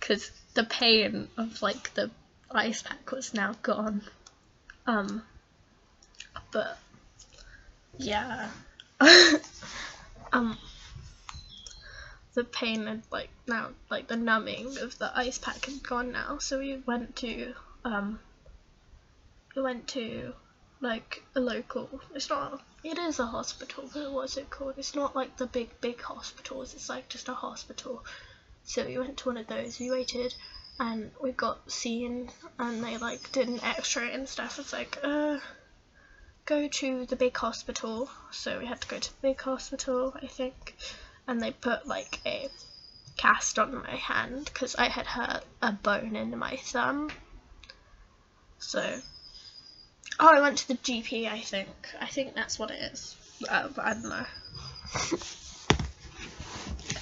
because 0.00 0.30
the 0.54 0.64
pain 0.64 1.28
of 1.36 1.62
like 1.62 1.94
the 1.94 2.10
ice 2.50 2.82
pack 2.82 3.10
was 3.12 3.32
now 3.34 3.54
gone. 3.62 4.02
Um, 4.86 5.22
but 6.52 6.78
yeah, 7.98 8.48
um, 10.32 10.58
the 12.36 12.44
pain 12.44 12.86
had 12.86 13.02
like 13.10 13.30
now 13.48 13.70
like 13.90 14.06
the 14.06 14.16
numbing 14.16 14.78
of 14.78 14.96
the 14.98 15.10
ice 15.12 15.38
pack 15.38 15.64
had 15.64 15.82
gone 15.82 16.12
now. 16.12 16.38
So 16.38 16.60
we 16.60 16.76
went 16.86 17.16
to 17.16 17.54
um, 17.84 18.20
we 19.56 19.62
went 19.62 19.88
to 19.88 20.32
like 20.80 21.24
a 21.34 21.40
local. 21.40 22.00
It's 22.14 22.30
not. 22.30 22.62
It 22.84 22.98
is 22.98 23.18
a 23.18 23.26
hospital, 23.26 23.90
but 23.92 24.12
what's 24.12 24.36
it 24.36 24.50
called? 24.50 24.74
It's 24.76 24.94
not 24.94 25.16
like 25.16 25.36
the 25.36 25.46
big 25.46 25.80
big 25.80 26.00
hospitals. 26.00 26.74
It's 26.74 26.88
like 26.88 27.08
just 27.08 27.28
a 27.28 27.34
hospital 27.34 28.04
so 28.68 28.84
we 28.84 28.98
went 28.98 29.16
to 29.18 29.28
one 29.28 29.36
of 29.36 29.46
those, 29.46 29.78
we 29.78 29.92
waited, 29.92 30.34
and 30.80 31.12
we 31.22 31.30
got 31.30 31.70
seen, 31.70 32.32
and 32.58 32.82
they 32.82 32.96
like 32.98 33.30
did 33.30 33.48
an 33.48 33.62
X-ray 33.62 34.12
and 34.12 34.28
stuff. 34.28 34.58
It's 34.58 34.72
like, 34.72 34.98
uh, 35.04 35.38
go 36.46 36.66
to 36.66 37.06
the 37.06 37.14
big 37.14 37.36
hospital. 37.36 38.10
So 38.32 38.58
we 38.58 38.66
had 38.66 38.80
to 38.80 38.88
go 38.88 38.98
to 38.98 39.08
the 39.08 39.28
big 39.28 39.40
hospital, 39.40 40.14
I 40.20 40.26
think, 40.26 40.74
and 41.26 41.42
they 41.42 41.52
put 41.52 41.86
like 41.86 42.20
a 42.26 42.48
cast 43.16 43.58
on 43.58 43.74
my 43.74 43.96
hand 43.96 44.44
because 44.44 44.74
I 44.76 44.88
had 44.88 45.06
hurt 45.06 45.44
a 45.62 45.72
bone 45.72 46.16
in 46.16 46.36
my 46.38 46.56
thumb. 46.56 47.10
So, 48.58 49.00
oh, 50.20 50.28
I 50.28 50.40
went 50.40 50.58
to 50.58 50.68
the 50.68 50.74
GP. 50.74 51.30
I 51.30 51.40
think. 51.40 51.68
I 52.00 52.06
think 52.06 52.34
that's 52.34 52.58
what 52.58 52.70
it 52.70 52.80
is. 52.92 53.16
Uh, 53.48 53.68
I 53.78 53.92
don't 53.94 54.08
know. 54.08 54.26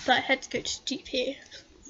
but 0.06 0.12
I 0.16 0.20
had 0.20 0.42
to 0.42 0.50
go 0.50 0.60
to 0.60 0.68
GP 0.68 1.36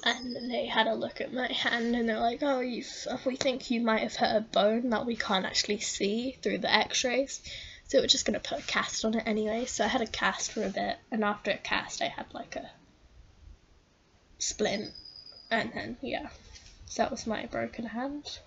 and 0.05 0.51
they 0.51 0.67
had 0.67 0.85
a 0.85 0.93
look 0.93 1.19
at 1.19 1.33
my 1.33 1.51
hand 1.51 1.95
and 1.95 2.07
they're 2.07 2.19
like, 2.19 2.43
oh, 2.43 2.59
we 2.59 3.35
think 3.35 3.71
you 3.71 3.81
might 3.81 4.01
have 4.01 4.15
hurt 4.15 4.37
a 4.37 4.41
bone 4.41 4.91
that 4.91 5.05
we 5.05 5.15
can't 5.15 5.45
actually 5.45 5.79
see 5.79 6.37
through 6.43 6.59
the 6.59 6.71
x-rays. 6.71 7.41
So 7.87 7.99
we're 7.99 8.07
just 8.07 8.25
going 8.25 8.39
to 8.39 8.49
put 8.49 8.59
a 8.59 8.67
cast 8.67 9.05
on 9.05 9.13
it 9.13 9.23
anyway. 9.25 9.65
So 9.65 9.85
I 9.85 9.87
had 9.87 10.01
a 10.01 10.07
cast 10.07 10.51
for 10.51 10.63
a 10.63 10.69
bit 10.69 10.97
and 11.11 11.23
after 11.23 11.51
a 11.51 11.57
cast 11.57 12.01
I 12.01 12.07
had 12.07 12.33
like 12.33 12.55
a 12.55 12.69
splint 14.39 14.91
and 15.51 15.71
then 15.73 15.97
yeah, 16.01 16.29
so 16.85 17.03
that 17.03 17.11
was 17.11 17.27
my 17.27 17.45
broken 17.45 17.85
hand. 17.85 18.39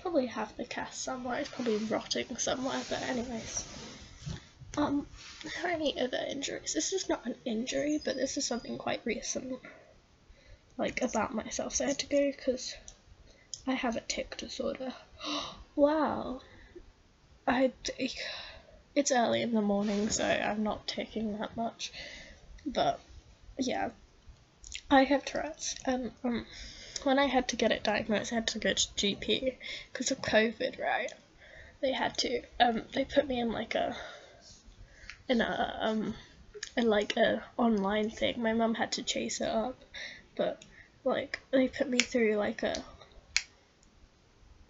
Probably 0.00 0.26
have 0.26 0.56
the 0.56 0.64
cast 0.64 1.02
somewhere, 1.02 1.38
it's 1.38 1.48
probably 1.48 1.76
rotting 1.76 2.36
somewhere, 2.36 2.80
but 2.88 3.02
anyways. 3.02 3.64
Um, 4.76 5.06
are 5.62 5.68
any 5.68 6.00
other 6.00 6.18
injuries? 6.28 6.74
This 6.74 6.92
is 6.92 7.08
not 7.08 7.26
an 7.26 7.36
injury, 7.44 8.00
but 8.04 8.16
this 8.16 8.36
is 8.36 8.44
something 8.44 8.78
quite 8.78 9.02
recent 9.04 9.60
like 10.78 11.02
about 11.02 11.34
myself, 11.34 11.74
so 11.74 11.84
I 11.84 11.88
had 11.88 11.98
to 11.98 12.06
go 12.06 12.30
because 12.30 12.74
I 13.66 13.74
have 13.74 13.96
a 13.96 14.00
tic 14.00 14.36
disorder. 14.36 14.94
wow, 15.76 16.40
I 17.46 17.72
it's 18.94 19.12
early 19.12 19.42
in 19.42 19.52
the 19.52 19.62
morning, 19.62 20.08
so 20.10 20.24
I'm 20.24 20.62
not 20.62 20.86
taking 20.86 21.38
that 21.38 21.56
much, 21.56 21.92
but 22.66 23.00
yeah, 23.58 23.90
I 24.90 25.04
have 25.04 25.24
Tourette's, 25.24 25.76
and 25.84 26.12
um, 26.24 26.46
when 27.02 27.18
I 27.18 27.26
had 27.26 27.48
to 27.48 27.56
get 27.56 27.72
it 27.72 27.82
diagnosed, 27.82 28.32
I 28.32 28.36
had 28.36 28.46
to 28.48 28.58
go 28.58 28.72
to 28.72 28.88
GP 28.96 29.56
because 29.92 30.10
of 30.10 30.22
COVID, 30.22 30.80
right? 30.80 31.12
They 31.80 31.92
had 31.92 32.16
to, 32.18 32.42
um, 32.60 32.82
they 32.94 33.04
put 33.04 33.26
me 33.26 33.40
in 33.40 33.52
like 33.52 33.74
a, 33.74 33.96
in 35.28 35.40
a, 35.40 35.78
um, 35.80 36.14
in 36.76 36.88
like 36.88 37.16
a 37.16 37.42
online 37.56 38.10
thing. 38.10 38.40
My 38.42 38.52
mum 38.52 38.74
had 38.74 38.92
to 38.92 39.02
chase 39.02 39.40
it 39.40 39.48
up, 39.48 39.78
but 40.36 40.64
like 41.04 41.40
they 41.50 41.68
put 41.68 41.88
me 41.88 41.98
through 41.98 42.36
like 42.36 42.62
a 42.62 42.84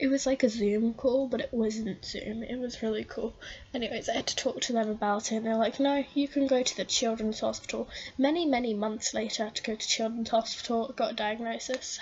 it 0.03 0.11
was 0.11 0.27
like 0.27 0.43
a 0.43 0.49
Zoom 0.49 0.95
call, 0.95 1.29
but 1.29 1.41
it 1.41 1.55
wasn't 1.55 2.05
Zoom. 2.05 2.43
It 2.43 2.59
was 2.59 2.83
really 2.83 3.05
cool. 3.05 3.35
Anyways, 3.73 4.09
I 4.09 4.15
had 4.15 4.27
to 4.27 4.35
talk 4.35 4.61
to 4.63 4.73
them 4.73 4.91
about 4.91 5.31
it, 5.31 5.37
and 5.37 5.47
they're 5.47 5.55
like, 5.55 5.79
no, 5.79 6.05
you 6.13 6.27
can 6.27 6.49
go 6.49 6.61
to 6.61 6.77
the 6.77 6.85
Children's 6.85 7.39
Hospital. 7.39 7.89
Many, 8.19 8.45
many 8.45 8.75
months 8.75 9.15
later, 9.15 9.45
I 9.45 9.47
had 9.47 9.55
to 9.55 9.63
go 9.63 9.77
to 9.77 9.89
Children's 9.89 10.31
Hospital, 10.31 10.93
got 10.97 11.13
a 11.13 11.15
diagnosis, 11.15 12.01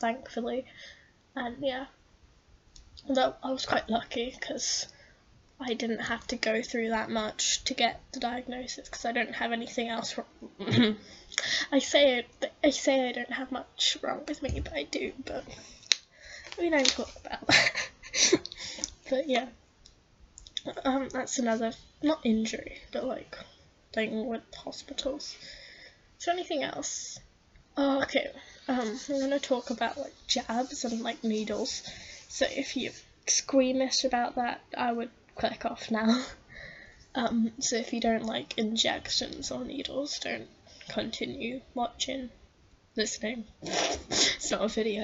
thankfully. 0.00 0.64
And 1.36 1.58
yeah, 1.60 1.86
I 3.08 3.52
was 3.52 3.64
quite 3.64 3.88
lucky 3.88 4.34
because 4.36 4.88
I 5.60 5.74
didn't 5.74 6.00
have 6.00 6.26
to 6.26 6.36
go 6.36 6.62
through 6.62 6.88
that 6.88 7.10
much 7.10 7.62
to 7.66 7.74
get 7.74 8.00
the 8.10 8.18
diagnosis 8.18 8.88
because 8.88 9.04
I 9.04 9.12
don't 9.12 9.36
have 9.36 9.52
anything 9.52 9.88
else 9.88 10.18
wrong. 10.18 10.96
I 11.70 11.78
say 11.78 12.18
it, 12.18 12.52
I 12.64 12.70
say 12.70 13.08
I 13.08 13.12
don't 13.12 13.32
have 13.32 13.52
much 13.52 13.98
wrong 14.02 14.22
with 14.26 14.42
me, 14.42 14.58
but 14.58 14.72
I 14.72 14.82
do. 14.82 15.12
But 15.24 15.44
we 16.58 16.70
don't 16.70 16.86
talk 16.86 17.10
about 17.24 17.46
that. 17.46 17.90
but 19.10 19.28
yeah, 19.28 19.46
um, 20.84 21.08
that's 21.10 21.38
another 21.38 21.72
not 22.02 22.20
injury, 22.24 22.78
but 22.92 23.04
like 23.04 23.36
thing 23.92 24.26
with 24.26 24.42
hospitals. 24.54 25.36
There 26.24 26.34
anything 26.34 26.62
else? 26.62 27.20
Oh, 27.76 28.02
okay. 28.02 28.30
Um, 28.68 28.98
I'm 29.08 29.20
gonna 29.20 29.38
talk 29.38 29.70
about 29.70 29.96
like 29.98 30.14
jabs 30.26 30.84
and 30.84 31.02
like 31.02 31.22
needles. 31.22 31.82
So 32.28 32.46
if 32.48 32.76
you're 32.76 32.92
squeamish 33.26 34.04
about 34.04 34.34
that, 34.36 34.60
I 34.76 34.92
would 34.92 35.10
click 35.36 35.64
off 35.64 35.90
now. 35.90 36.24
Um, 37.16 37.52
so 37.60 37.76
if 37.76 37.94
you 37.94 38.00
don't 38.00 38.26
like 38.26 38.58
injections 38.58 39.50
or 39.50 39.64
needles, 39.64 40.18
don't 40.18 40.48
continue 40.90 41.62
watching, 41.72 42.28
listening. 42.96 43.44
it's 43.62 44.50
not 44.50 44.62
a 44.62 44.68
video. 44.68 45.02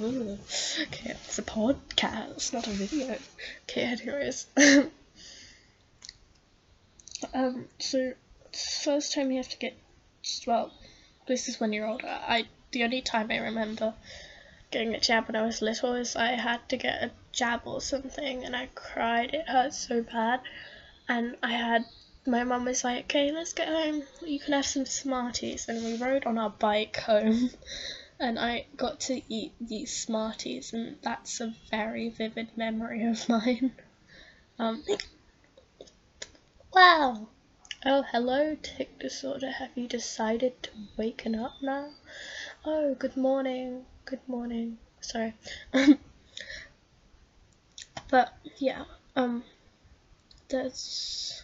okay, 0.00 1.10
it's 1.10 1.38
a 1.38 1.42
podcast, 1.42 2.52
not 2.52 2.66
a 2.66 2.70
video. 2.70 3.16
Okay, 3.64 3.82
anyways. 3.82 4.46
um, 7.34 7.66
so 7.78 8.12
first 8.84 9.14
time 9.14 9.30
you 9.30 9.38
have 9.38 9.48
to 9.48 9.58
get 9.58 9.74
well, 10.46 10.72
this 11.26 11.48
is 11.48 11.58
when 11.58 11.72
you're 11.72 11.86
older. 11.86 12.06
I 12.06 12.46
the 12.70 12.84
only 12.84 13.00
time 13.00 13.30
I 13.30 13.38
remember 13.38 13.94
getting 14.70 14.94
a 14.94 15.00
jab 15.00 15.26
when 15.26 15.36
I 15.36 15.44
was 15.44 15.60
little 15.60 15.94
is 15.94 16.16
I 16.16 16.32
had 16.32 16.68
to 16.70 16.76
get 16.76 17.02
a 17.02 17.10
jab 17.32 17.62
or 17.64 17.80
something 17.80 18.44
and 18.44 18.56
I 18.56 18.68
cried. 18.74 19.34
It 19.34 19.48
hurt 19.48 19.74
so 19.74 20.02
bad. 20.02 20.40
And 21.08 21.36
I 21.42 21.52
had, 21.52 21.84
my 22.26 22.44
mum 22.44 22.64
was 22.64 22.84
like, 22.84 23.04
okay, 23.06 23.32
let's 23.32 23.52
get 23.52 23.68
home. 23.68 24.04
You 24.24 24.38
can 24.38 24.52
have 24.52 24.66
some 24.66 24.86
Smarties. 24.86 25.66
And 25.68 25.84
we 25.84 25.96
rode 25.96 26.24
on 26.24 26.38
our 26.38 26.50
bike 26.50 26.96
home. 26.96 27.50
and 28.20 28.38
I 28.38 28.66
got 28.76 29.00
to 29.00 29.20
eat 29.28 29.52
these 29.60 29.94
Smarties. 29.96 30.72
And 30.72 30.98
that's 31.02 31.40
a 31.40 31.54
very 31.70 32.10
vivid 32.10 32.56
memory 32.56 33.04
of 33.04 33.28
mine. 33.28 33.72
Um, 34.58 34.84
wow. 36.72 37.28
Oh, 37.84 38.02
hello, 38.12 38.56
tic 38.62 39.00
disorder. 39.00 39.50
Have 39.50 39.70
you 39.74 39.88
decided 39.88 40.62
to 40.62 40.70
waken 40.96 41.34
up 41.34 41.54
now? 41.60 41.90
Oh, 42.64 42.94
good 42.94 43.16
morning. 43.16 43.84
Good 44.04 44.20
morning. 44.28 44.78
Sorry. 45.00 45.34
but 48.08 48.32
yeah, 48.58 48.84
um, 49.16 49.42
that's. 50.48 51.42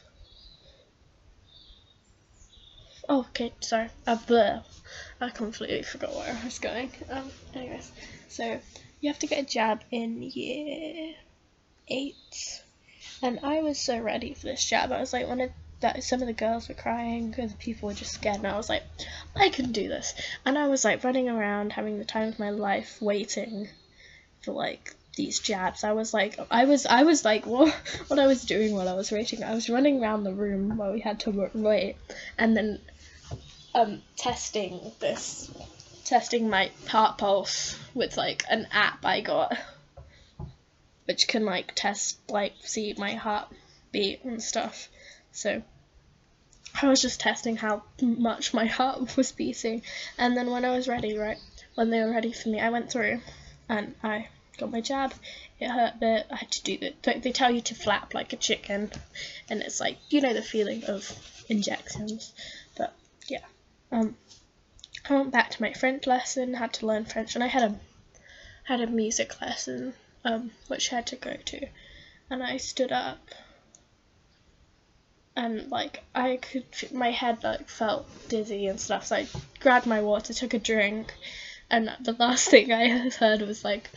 Oh, 3.10 3.20
okay, 3.30 3.54
sorry. 3.60 3.88
Uh, 4.06 4.18
bleh. 4.18 4.62
I 5.20 5.30
completely 5.30 5.82
forgot 5.82 6.14
where 6.14 6.36
I 6.36 6.44
was 6.44 6.58
going. 6.58 6.90
Um, 7.08 7.30
anyways, 7.54 7.90
so 8.28 8.60
you 9.00 9.08
have 9.08 9.18
to 9.20 9.26
get 9.26 9.44
a 9.44 9.46
jab 9.46 9.80
in 9.90 10.22
year 10.22 11.14
eight, 11.88 12.62
and 13.22 13.40
I 13.42 13.62
was 13.62 13.78
so 13.78 13.98
ready 13.98 14.34
for 14.34 14.46
this 14.46 14.64
jab. 14.64 14.92
I 14.92 15.00
was 15.00 15.14
like, 15.14 15.26
one 15.26 15.40
it, 15.40 15.52
that 15.80 16.04
some 16.04 16.20
of 16.20 16.26
the 16.26 16.34
girls 16.34 16.68
were 16.68 16.74
crying, 16.74 17.34
other 17.38 17.54
people 17.58 17.88
were 17.88 17.94
just 17.94 18.12
scared, 18.12 18.36
and 18.36 18.46
I 18.46 18.58
was 18.58 18.68
like, 18.68 18.82
I 19.34 19.48
can 19.48 19.72
do 19.72 19.88
this. 19.88 20.14
And 20.44 20.58
I 20.58 20.68
was 20.68 20.84
like 20.84 21.02
running 21.02 21.30
around, 21.30 21.72
having 21.72 21.98
the 21.98 22.04
time 22.04 22.28
of 22.28 22.38
my 22.38 22.50
life, 22.50 23.00
waiting 23.00 23.68
for 24.42 24.52
like 24.52 24.94
these 25.16 25.40
jabs. 25.40 25.82
I 25.82 25.92
was 25.92 26.12
like, 26.12 26.38
I 26.50 26.66
was, 26.66 26.84
I 26.84 27.04
was 27.04 27.24
like, 27.24 27.46
what, 27.54 27.72
what 28.08 28.18
I 28.18 28.26
was 28.26 28.44
doing 28.44 28.74
while 28.74 28.88
I 28.88 28.94
was 28.94 29.10
waiting. 29.10 29.42
I 29.42 29.54
was 29.54 29.70
running 29.70 30.02
around 30.02 30.24
the 30.24 30.34
room 30.34 30.76
while 30.76 30.92
we 30.92 31.00
had 31.00 31.20
to 31.20 31.50
wait, 31.54 31.96
and 32.36 32.54
then 32.54 32.80
um 33.74 34.02
testing 34.16 34.92
this, 35.00 35.50
testing 36.04 36.48
my 36.48 36.70
heart 36.88 37.18
pulse 37.18 37.78
with 37.94 38.16
like 38.16 38.44
an 38.48 38.66
app 38.72 39.04
I 39.04 39.20
got, 39.20 39.56
which 41.04 41.28
can 41.28 41.44
like 41.44 41.72
test 41.74 42.18
like 42.30 42.54
see 42.62 42.94
my 42.96 43.14
heart 43.14 43.48
beat 43.92 44.24
and 44.24 44.42
stuff. 44.42 44.88
So 45.32 45.62
I 46.80 46.88
was 46.88 47.00
just 47.00 47.20
testing 47.20 47.56
how 47.56 47.82
much 48.00 48.54
my 48.54 48.66
heart 48.66 49.16
was 49.16 49.32
beating, 49.32 49.82
and 50.16 50.36
then 50.36 50.50
when 50.50 50.64
I 50.64 50.76
was 50.76 50.88
ready, 50.88 51.16
right, 51.16 51.38
when 51.74 51.90
they 51.90 52.00
were 52.00 52.10
ready 52.10 52.32
for 52.32 52.48
me, 52.48 52.60
I 52.60 52.70
went 52.70 52.90
through, 52.90 53.20
and 53.68 53.94
I 54.02 54.28
got 54.58 54.70
my 54.70 54.80
jab. 54.80 55.14
It 55.60 55.68
hurt 55.68 55.94
a 55.94 55.98
bit. 55.98 56.26
I 56.30 56.36
had 56.36 56.50
to 56.52 56.62
do 56.62 56.78
it. 56.80 57.22
They 57.22 57.32
tell 57.32 57.50
you 57.50 57.60
to 57.62 57.74
flap 57.74 58.14
like 58.14 58.32
a 58.32 58.36
chicken, 58.36 58.90
and 59.48 59.62
it's 59.62 59.80
like 59.80 59.98
you 60.10 60.20
know 60.20 60.34
the 60.34 60.42
feeling 60.42 60.84
of 60.84 61.10
injections. 61.48 62.32
But 62.76 62.94
yeah, 63.28 63.44
um, 63.90 64.16
I 65.08 65.14
went 65.14 65.30
back 65.30 65.50
to 65.50 65.62
my 65.62 65.72
French 65.72 66.06
lesson. 66.06 66.54
Had 66.54 66.74
to 66.74 66.86
learn 66.86 67.04
French, 67.06 67.34
and 67.34 67.42
I 67.42 67.46
had 67.46 67.62
a 67.62 67.80
had 68.64 68.80
a 68.82 68.86
music 68.86 69.40
lesson, 69.40 69.94
um, 70.24 70.50
which 70.66 70.92
I 70.92 70.96
had 70.96 71.06
to 71.06 71.16
go 71.16 71.34
to, 71.34 71.66
and 72.28 72.42
I 72.42 72.58
stood 72.58 72.92
up. 72.92 73.18
And 75.34 75.70
like 75.70 76.02
I 76.14 76.36
could, 76.36 76.66
my 76.92 77.10
head 77.10 77.42
like 77.42 77.68
felt 77.68 78.06
dizzy 78.28 78.66
and 78.66 78.78
stuff. 78.78 79.06
So 79.06 79.16
I 79.16 79.26
grabbed 79.60 79.86
my 79.86 80.02
water, 80.02 80.34
took 80.34 80.52
a 80.52 80.58
drink, 80.58 81.14
and 81.70 81.90
the 82.00 82.12
last 82.12 82.48
thing 82.50 82.72
I 82.72 83.08
heard 83.08 83.40
was 83.42 83.64
like, 83.64 83.88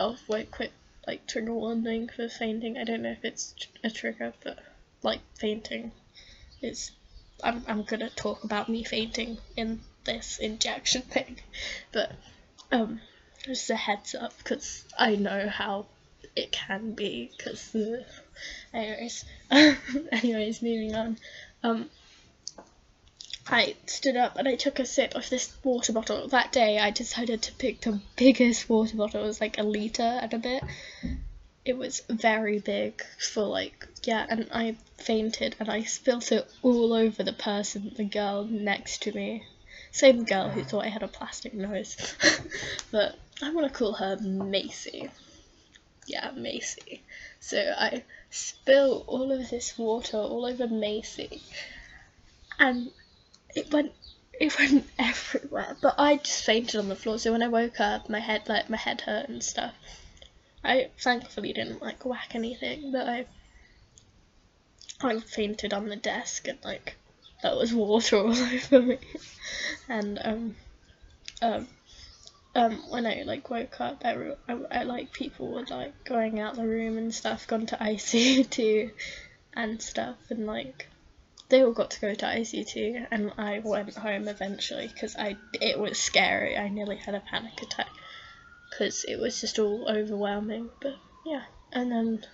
"Oh 0.00 0.16
wait, 0.28 0.50
quit." 0.50 0.72
like 1.06 1.26
trigger 1.26 1.52
warning 1.52 2.08
for 2.08 2.28
fainting." 2.28 2.78
I 2.78 2.84
don't 2.84 3.02
know 3.02 3.10
if 3.10 3.24
it's 3.24 3.54
a 3.82 3.90
trigger, 3.90 4.32
but 4.42 4.58
like 5.02 5.20
fainting 5.34 5.92
is. 6.62 6.92
I'm 7.42 7.64
I'm 7.66 7.82
gonna 7.82 8.10
talk 8.10 8.44
about 8.44 8.68
me 8.68 8.84
fainting 8.84 9.38
in 9.56 9.80
this 10.04 10.38
injection 10.38 11.02
thing, 11.14 11.38
but 11.92 12.12
um, 12.70 13.00
just 13.44 13.70
a 13.70 13.76
heads 13.76 14.14
up 14.14 14.36
because 14.38 14.84
I 14.98 15.16
know 15.16 15.48
how 15.48 15.86
it 16.36 16.52
can 16.52 16.92
be. 16.92 17.30
Because 17.36 17.74
uh, 17.74 18.02
anyways, 18.72 19.24
anyways, 19.50 20.62
moving 20.62 20.94
on. 20.94 21.18
Um, 21.62 21.90
I 23.46 23.76
stood 23.86 24.16
up 24.16 24.36
and 24.36 24.48
I 24.48 24.56
took 24.56 24.78
a 24.78 24.86
sip 24.86 25.14
of 25.14 25.28
this 25.28 25.52
water 25.62 25.92
bottle. 25.92 26.28
That 26.28 26.50
day, 26.50 26.78
I 26.78 26.90
decided 26.90 27.42
to 27.42 27.52
pick 27.52 27.82
the 27.82 28.00
biggest 28.16 28.68
water 28.70 28.96
bottle. 28.96 29.22
It 29.22 29.26
was 29.26 29.40
like 29.40 29.58
a 29.58 29.62
liter 29.62 30.02
and 30.02 30.32
a 30.32 30.38
bit. 30.38 30.64
It 31.64 31.78
was 31.78 32.02
very 32.10 32.58
big 32.58 33.02
for 33.18 33.42
like 33.42 33.86
yeah, 34.02 34.26
and 34.28 34.48
I 34.52 34.76
fainted 34.98 35.56
and 35.58 35.70
I 35.70 35.84
spilt 35.84 36.30
it 36.30 36.46
all 36.62 36.92
over 36.92 37.22
the 37.22 37.32
person, 37.32 37.90
the 37.96 38.04
girl 38.04 38.44
next 38.44 39.02
to 39.02 39.12
me. 39.12 39.44
Same 39.90 40.24
girl 40.24 40.50
who 40.50 40.62
thought 40.62 40.84
I 40.84 40.88
had 40.88 41.02
a 41.02 41.08
plastic 41.08 41.54
nose. 41.54 41.96
but 42.90 43.16
I'm 43.40 43.54
gonna 43.54 43.70
call 43.70 43.94
her 43.94 44.16
Macy. 44.18 45.10
Yeah, 46.06 46.32
Macy. 46.32 47.02
So 47.40 47.58
I 47.78 48.04
spill 48.28 49.04
all 49.06 49.32
of 49.32 49.48
this 49.48 49.78
water 49.78 50.18
all 50.18 50.44
over 50.44 50.66
Macy. 50.66 51.40
And 52.58 52.90
it 53.54 53.72
went 53.72 53.92
it 54.38 54.58
went 54.58 54.86
everywhere. 54.98 55.78
But 55.80 55.94
I 55.96 56.16
just 56.16 56.44
fainted 56.44 56.76
on 56.76 56.88
the 56.88 56.96
floor. 56.96 57.18
So 57.18 57.32
when 57.32 57.42
I 57.42 57.48
woke 57.48 57.80
up, 57.80 58.10
my 58.10 58.20
head 58.20 58.48
like 58.48 58.68
my 58.68 58.76
head 58.76 59.00
hurt 59.00 59.30
and 59.30 59.42
stuff. 59.42 59.74
I 60.64 60.90
thankfully 60.98 61.52
didn't 61.52 61.82
like 61.82 62.06
whack 62.06 62.34
anything, 62.34 62.90
but 62.90 63.06
I 63.06 63.26
I 65.02 65.20
fainted 65.20 65.74
on 65.74 65.88
the 65.88 65.96
desk 65.96 66.48
and 66.48 66.58
like 66.64 66.96
there 67.42 67.54
was 67.54 67.74
water 67.74 68.16
all 68.16 68.30
over 68.32 68.80
me. 68.80 68.98
And 69.88 70.18
um 70.24 70.56
um 71.42 71.68
um 72.54 72.82
when 72.88 73.04
I 73.04 73.24
like 73.26 73.50
woke 73.50 73.78
up, 73.80 74.02
I, 74.06 74.32
I, 74.48 74.58
I 74.70 74.82
like 74.84 75.12
people 75.12 75.52
were 75.52 75.66
like 75.68 76.04
going 76.04 76.40
out 76.40 76.56
the 76.56 76.66
room 76.66 76.96
and 76.96 77.14
stuff, 77.14 77.46
gone 77.46 77.66
to 77.66 77.76
ICU 77.80 78.90
and 79.52 79.82
stuff, 79.82 80.16
and 80.30 80.46
like 80.46 80.88
they 81.50 81.62
all 81.62 81.72
got 81.72 81.90
to 81.90 82.00
go 82.00 82.14
to 82.14 82.24
ICT, 82.24 83.06
and 83.10 83.32
I 83.36 83.58
went 83.62 83.94
home 83.94 84.28
eventually 84.28 84.88
because 84.88 85.14
I 85.16 85.36
it 85.52 85.78
was 85.78 85.98
scary. 85.98 86.56
I 86.56 86.70
nearly 86.70 86.96
had 86.96 87.14
a 87.14 87.20
panic 87.20 87.60
attack 87.60 87.90
because 88.76 89.04
it 89.04 89.20
was 89.20 89.40
just 89.40 89.58
all 89.58 89.88
overwhelming. 89.88 90.68
But 90.80 90.96
yeah, 91.24 91.42
and 91.72 91.90
then 91.90 92.26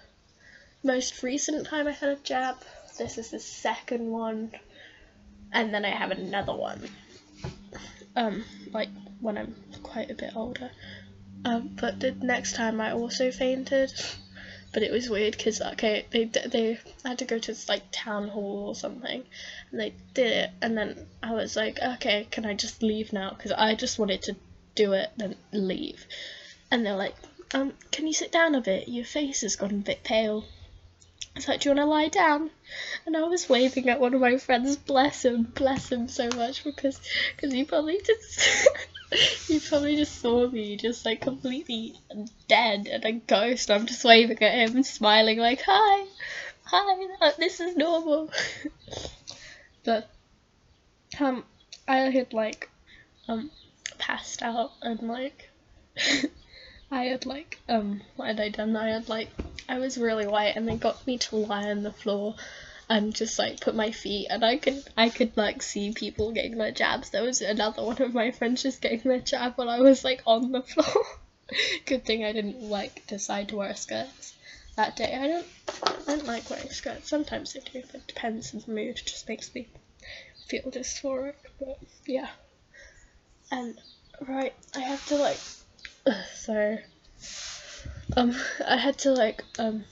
most 0.83 1.23
recent 1.23 1.67
time 1.67 1.87
I 1.87 1.93
had 1.93 2.09
a 2.09 2.17
jab. 2.17 2.57
This 2.99 3.19
is 3.19 3.31
the 3.31 3.41
second 3.41 4.11
one, 4.11 4.53
and 5.53 5.73
then 5.73 5.85
I 5.85 5.91
have 5.91 6.11
another 6.11 6.55
one. 6.55 6.89
Um, 8.17 8.45
like 8.73 8.89
when 9.21 9.37
I'm 9.37 9.55
quite 9.83 10.11
a 10.11 10.15
bit 10.15 10.35
older. 10.35 10.71
Um, 11.45 11.77
but 11.81 12.01
the 12.01 12.13
next 12.13 12.55
time 12.55 12.81
I 12.81 12.93
also 12.93 13.31
fainted 13.31 13.93
but 14.73 14.83
it 14.83 14.93
was 14.93 15.11
weird 15.11 15.37
because 15.37 15.61
okay 15.61 16.07
they 16.11 16.25
they 16.25 16.79
had 17.05 17.19
to 17.19 17.25
go 17.25 17.39
to 17.39 17.51
this 17.51 17.69
like 17.69 17.83
town 17.91 18.29
hall 18.29 18.69
or 18.69 18.75
something 18.75 19.25
and 19.71 19.81
they 19.81 19.93
did 20.15 20.31
it 20.31 20.51
and 20.63 20.79
then 20.79 21.09
i 21.23 21.33
was 21.33 21.57
like 21.57 21.81
okay 21.83 22.29
can 22.31 22.45
i 22.45 22.55
just 22.55 22.83
leave 22.83 23.13
now 23.13 23.31
because 23.31 23.51
i 23.53 23.75
just 23.75 23.99
wanted 23.99 24.23
to 24.23 24.37
do 24.81 24.93
it 24.95 25.11
then 25.17 25.35
leave 25.53 26.07
and 26.71 26.87
they're 26.87 26.97
like 26.97 27.15
um 27.53 27.73
can 27.91 28.07
you 28.07 28.13
sit 28.13 28.33
down 28.33 28.55
a 28.55 28.61
bit 28.61 28.89
your 28.89 29.05
face 29.05 29.43
has 29.43 29.57
gone 29.57 29.71
a 29.71 29.89
bit 29.91 30.03
pale 30.03 30.45
I 31.35 31.39
was 31.39 31.49
like, 31.49 31.61
do 31.61 31.69
you 31.69 31.77
want 31.77 31.87
to 31.87 31.91
lie 31.91 32.09
down? 32.09 32.51
And 33.07 33.17
I 33.17 33.23
was 33.23 33.49
waving 33.49 33.89
at 33.89 34.01
one 34.01 34.15
of 34.15 34.21
my 34.21 34.37
friends, 34.39 34.77
bless 34.77 35.25
him, 35.25 35.45
bless 35.45 35.93
him 35.93 36.09
so 36.09 36.29
much 36.31 36.65
because 36.65 37.01
cause 37.37 37.53
he 37.53 37.63
probably 37.63 38.01
just 38.05 38.69
he 39.47 39.61
probably 39.61 39.95
just 39.95 40.21
saw 40.21 40.49
me 40.49 40.77
just 40.77 41.07
like 41.07 41.21
completely 41.21 41.95
dead 42.49 42.89
and 42.89 43.05
a 43.05 43.13
ghost. 43.13 43.71
I'm 43.71 43.87
just 43.87 44.05
waving 44.05 44.43
at 44.43 44.71
him 44.71 44.83
smiling 44.83 45.39
like, 45.39 45.63
hi, 45.65 46.07
hi, 46.65 47.33
this 47.39 47.61
is 47.61 47.77
normal. 47.77 48.31
but 49.85 50.11
um, 51.21 51.45
I 51.87 51.97
had 52.11 52.33
like 52.33 52.69
um 53.29 53.51
passed 53.99 54.43
out 54.43 54.73
and 54.83 55.03
like 55.03 55.51
I 56.91 57.05
had 57.05 57.27
like 57.27 57.59
um 57.69 58.03
what 58.17 58.29
had 58.29 58.41
I 58.41 58.49
done? 58.49 58.77
I 58.77 58.89
had 58.89 59.09
like 59.09 59.31
I 59.69 59.79
was 59.79 59.99
really 59.99 60.27
white 60.27 60.57
and 60.57 60.69
they 60.69 60.77
got 60.77 61.07
me 61.07 61.19
to 61.19 61.37
lie 61.37 61.71
on 61.71 61.83
the 61.83 61.93
floor 61.93 62.35
and 62.89 63.15
just 63.15 63.39
like 63.39 63.61
put 63.61 63.75
my 63.75 63.93
feet 63.93 64.27
and 64.31 64.45
I 64.45 64.57
could 64.57 64.83
I 64.97 65.09
could 65.09 65.37
like 65.37 65.63
see 65.63 65.93
people 65.93 66.33
getting 66.33 66.59
their 66.59 66.73
jabs. 66.73 67.11
There 67.11 67.23
was 67.23 67.41
another 67.41 67.85
one 67.85 68.03
of 68.03 68.13
my 68.13 68.33
friends 68.33 68.65
just 68.65 68.83
getting 68.83 69.03
their 69.03 69.21
jab 69.21 69.55
while 69.55 69.71
I 69.71 69.81
was 69.81 70.03
like 70.05 70.23
on 70.27 70.51
the 70.51 70.63
floor. 70.75 71.05
Good 71.87 72.05
thing 72.05 72.25
I 72.25 72.33
didn't 72.33 72.61
like 72.61 73.07
decide 73.07 73.49
to 73.51 73.57
wear 73.57 73.77
skirts 73.77 74.35
that 74.77 74.97
day. 74.97 75.15
I 75.15 75.27
don't 75.29 75.47
I 76.09 76.17
don't 76.17 76.27
like 76.27 76.51
wearing 76.51 76.71
skirts. 76.71 77.09
Sometimes 77.09 77.57
I 77.57 77.61
do, 77.61 77.83
but 77.87 78.01
it 78.01 78.07
depends 78.09 78.55
on 78.55 78.63
the 78.67 78.73
mood. 78.73 78.99
It 78.99 79.07
just 79.07 79.29
makes 79.29 79.55
me 79.55 79.69
feel 80.49 80.71
dysphoric. 80.71 81.35
But 81.59 81.79
yeah. 82.07 82.31
And 83.53 83.79
right, 84.27 84.55
I 84.75 84.81
have 84.81 85.07
to 85.07 85.17
like 85.17 85.39
so 86.35 86.79
um 88.17 88.35
I 88.67 88.77
had 88.77 88.99
to 88.99 89.13
like 89.13 89.45
um 89.59 89.85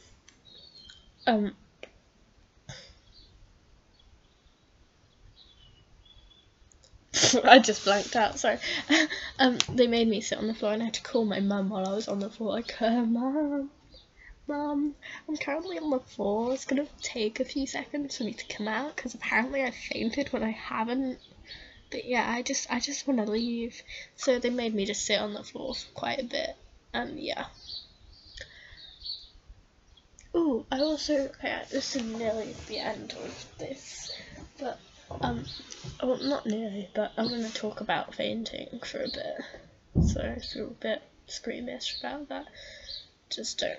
um 1.27 1.55
I 7.45 7.59
just 7.59 7.85
blanked 7.85 8.17
out, 8.17 8.39
sorry. 8.39 8.59
um, 9.39 9.59
they 9.73 9.87
made 9.87 10.09
me 10.09 10.21
sit 10.21 10.39
on 10.39 10.47
the 10.47 10.55
floor 10.55 10.73
and 10.73 10.83
I 10.83 10.87
had 10.87 10.95
to 10.95 11.03
call 11.03 11.25
my 11.25 11.41
mum 11.41 11.69
while 11.71 11.87
I 11.87 11.95
was 11.95 12.09
on 12.09 12.21
the 12.21 12.31
floor, 12.31 12.53
like, 12.53 12.81
uh, 12.81 13.03
mum, 13.05 13.71
mum, 14.49 14.95
I'm 15.29 15.37
currently 15.37 15.79
on 15.79 15.91
the 15.91 16.01
floor. 16.01 16.55
It's 16.55 16.65
gonna 16.67 16.87
take 17.03 17.41
a 17.41 17.45
few 17.45 17.67
seconds 17.67 18.19
for 18.19 18.25
me 18.25 18.35
to 18.35 18.57
come 18.57 18.69
out 18.69 18.97
because 18.97 19.15
apparently 19.15 19.63
I 19.65 19.71
fainted 19.73 20.33
when 20.33 20.43
I 20.45 20.51
haven't. 20.53 21.21
But 21.91 22.05
yeah, 22.05 22.31
I 22.31 22.43
just 22.43 22.71
I 22.71 22.81
just 22.81 23.07
want 23.07 23.25
to 23.25 23.31
leave. 23.31 23.83
So 24.17 24.39
they 24.39 24.51
made 24.51 24.75
me 24.75 24.85
just 24.87 25.05
sit 25.07 25.21
on 25.21 25.35
the 25.35 25.43
floor 25.45 25.75
for 25.75 25.91
quite 25.95 26.21
a 26.21 26.25
bit, 26.25 26.57
and 26.93 27.19
yeah. 27.19 27.47
Oh, 30.35 30.67
I 30.71 30.81
also 30.81 31.15
okay, 31.39 31.63
this 31.71 31.97
is 31.97 32.03
nearly 32.03 32.55
the 32.67 32.79
end 32.79 33.13
of 33.13 33.47
this, 33.59 34.13
but 34.59 34.79
Um, 35.23 35.45
well, 36.03 36.19
not 36.19 36.47
nearly, 36.47 36.89
but 36.95 37.13
I'm 37.17 37.29
to 37.29 37.53
talk 37.55 37.81
about 37.81 38.15
fainting 38.15 38.81
for 38.85 38.99
a 38.99 39.09
bit. 39.09 40.05
So 40.07 40.21
if 40.21 40.55
you're 40.55 40.67
a 40.67 40.71
bit 40.71 41.03
squeamish 41.27 41.99
about 41.99 42.29
that, 42.29 42.47
just 43.31 43.59
don't. 43.59 43.79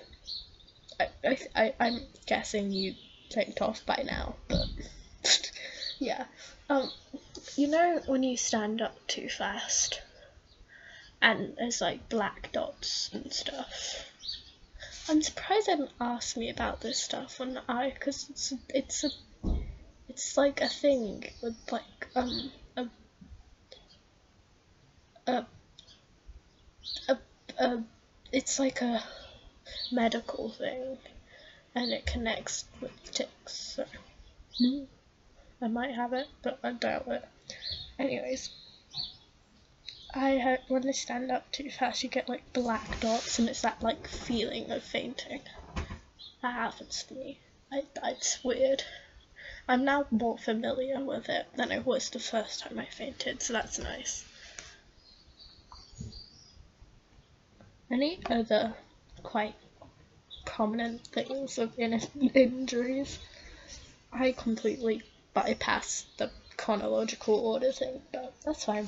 I, 0.98 1.08
I, 1.24 1.38
I, 1.54 1.74
I'm 1.80 2.00
guessing 2.26 2.72
you 2.72 2.94
clicked 3.32 3.62
off 3.62 3.86
by 3.86 4.02
now, 4.04 4.34
but 4.48 4.66
yeah. 5.98 6.26
Um, 6.68 6.90
you 7.56 7.68
know 7.68 8.00
when 8.06 8.22
you 8.22 8.36
stand 8.36 8.80
up 8.80 8.96
too 9.06 9.28
fast 9.28 10.00
and 11.22 11.54
there's 11.58 11.80
like 11.80 12.08
black 12.08 12.50
dots 12.52 13.10
and 13.12 13.32
stuff. 13.32 14.06
I'm 15.08 15.22
surprised 15.22 15.66
they 15.66 15.76
didn't 15.76 15.90
ask 16.00 16.36
me 16.36 16.50
about 16.50 16.80
this 16.80 17.02
stuff 17.02 17.38
when 17.40 17.58
I, 17.68 17.90
because 17.90 18.28
it's 18.30 18.52
it's 18.68 19.04
a 19.04 19.10
it's 20.08 20.36
like 20.36 20.60
a 20.60 20.68
thing 20.68 21.24
with 21.42 21.56
like 21.70 22.08
um 22.14 22.50
a 22.76 22.86
a 25.26 25.46
a, 27.08 27.18
a 27.58 27.84
it's 28.32 28.58
like 28.58 28.80
a 28.80 29.02
medical 29.92 30.50
thing 30.50 30.98
and 31.74 31.92
it 31.92 32.06
connects 32.06 32.64
with 32.80 32.90
tics 33.12 33.74
so. 33.76 33.84
Mm, 34.60 34.86
I 35.60 35.68
might 35.68 35.94
have 35.94 36.12
it 36.12 36.28
but 36.42 36.58
I 36.62 36.72
doubt 36.72 37.08
it 37.08 37.24
anyways 37.98 38.50
I 40.14 40.38
heard 40.38 40.60
when 40.68 40.88
I 40.88 40.92
stand 40.92 41.30
up 41.30 41.50
too 41.52 41.70
fast 41.70 42.02
you 42.02 42.08
get 42.08 42.28
like 42.28 42.52
black 42.52 43.00
dots 43.00 43.38
and 43.38 43.48
it's 43.48 43.62
that 43.62 43.82
like 43.82 44.06
feeling 44.08 44.70
of 44.70 44.82
fainting 44.82 45.42
that 46.42 46.54
happens 46.54 47.04
to 47.04 47.14
me 47.14 47.38
I, 47.72 47.84
it's 48.04 48.42
weird 48.42 48.84
I'm 49.70 49.84
now 49.84 50.04
more 50.10 50.36
familiar 50.36 50.98
with 50.98 51.28
it 51.28 51.46
than 51.54 51.70
I 51.70 51.78
was 51.78 52.10
the 52.10 52.18
first 52.18 52.58
time 52.58 52.76
I 52.78 52.86
fainted, 52.86 53.40
so 53.40 53.52
that's 53.52 53.78
nice. 53.78 54.24
Any 57.88 58.20
other 58.28 58.74
quite 59.22 59.54
prominent 60.44 61.06
things 61.06 61.56
of 61.58 61.78
in 61.78 62.00
injuries? 62.34 63.20
I 64.12 64.32
completely 64.32 65.02
bypassed 65.36 66.06
the 66.16 66.32
chronological 66.60 67.36
order 67.36 67.72
thing, 67.72 68.02
but 68.12 68.34
that's 68.44 68.66
fine. 68.66 68.86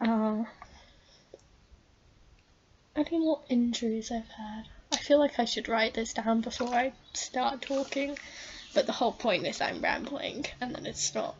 Uh, 0.00 0.44
any 2.94 3.18
more 3.18 3.40
injuries 3.48 4.12
I've 4.12 4.28
had? 4.28 4.68
I 4.92 4.96
feel 4.96 5.18
like 5.18 5.40
I 5.40 5.46
should 5.46 5.68
write 5.68 5.94
this 5.94 6.14
down 6.14 6.42
before 6.42 6.72
I 6.72 6.92
start 7.12 7.62
talking. 7.62 8.16
But 8.72 8.86
the 8.86 8.92
whole 8.92 9.12
point 9.12 9.46
is 9.46 9.60
I'm 9.60 9.80
rambling, 9.80 10.46
and 10.60 10.74
then 10.74 10.86
it's 10.86 11.12
not. 11.12 11.34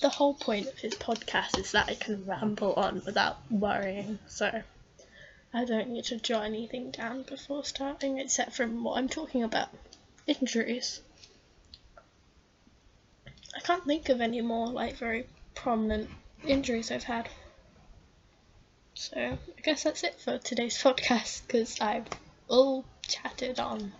The 0.00 0.08
whole 0.08 0.34
point 0.34 0.66
of 0.66 0.78
his 0.78 0.94
podcast 0.94 1.58
is 1.58 1.70
that 1.72 1.88
I 1.88 1.94
can 1.94 2.26
ramble 2.26 2.72
on 2.72 3.02
without 3.06 3.38
worrying, 3.48 4.18
so 4.26 4.62
I 5.54 5.64
don't 5.64 5.90
need 5.90 6.06
to 6.06 6.18
jot 6.18 6.46
anything 6.46 6.90
down 6.90 7.22
before 7.22 7.64
starting, 7.64 8.18
except 8.18 8.54
from 8.54 8.82
what 8.82 8.98
I'm 8.98 9.08
talking 9.08 9.44
about 9.44 9.68
injuries. 10.26 11.00
I 13.60 13.62
can't 13.62 13.84
think 13.84 14.08
of 14.08 14.22
any 14.22 14.40
more 14.40 14.68
like 14.68 14.96
very 14.96 15.26
prominent 15.54 16.08
injuries 16.46 16.90
I've 16.90 17.04
had. 17.04 17.28
So 18.94 19.16
I 19.18 19.60
guess 19.62 19.82
that's 19.82 20.02
it 20.02 20.18
for 20.18 20.38
today's 20.38 20.78
podcast 20.82 21.46
because 21.46 21.78
I've 21.78 22.06
all 22.48 22.86
chatted 23.06 23.60
on. 23.60 23.92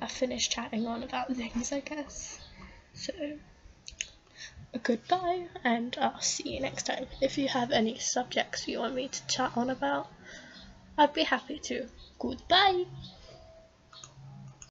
I 0.00 0.08
finished 0.08 0.50
chatting 0.50 0.88
on 0.88 1.04
about 1.04 1.32
things, 1.32 1.70
I 1.70 1.78
guess. 1.78 2.40
So, 2.94 3.12
a 4.74 4.78
goodbye, 4.80 5.46
and 5.62 5.96
I'll 6.00 6.20
see 6.20 6.54
you 6.54 6.60
next 6.60 6.86
time. 6.86 7.06
If 7.20 7.38
you 7.38 7.46
have 7.46 7.70
any 7.70 7.98
subjects 7.98 8.66
you 8.66 8.80
want 8.80 8.96
me 8.96 9.06
to 9.06 9.26
chat 9.28 9.52
on 9.56 9.70
about, 9.70 10.08
I'd 10.96 11.14
be 11.14 11.22
happy 11.22 11.60
to. 11.60 11.88
Goodbye! 12.18 12.86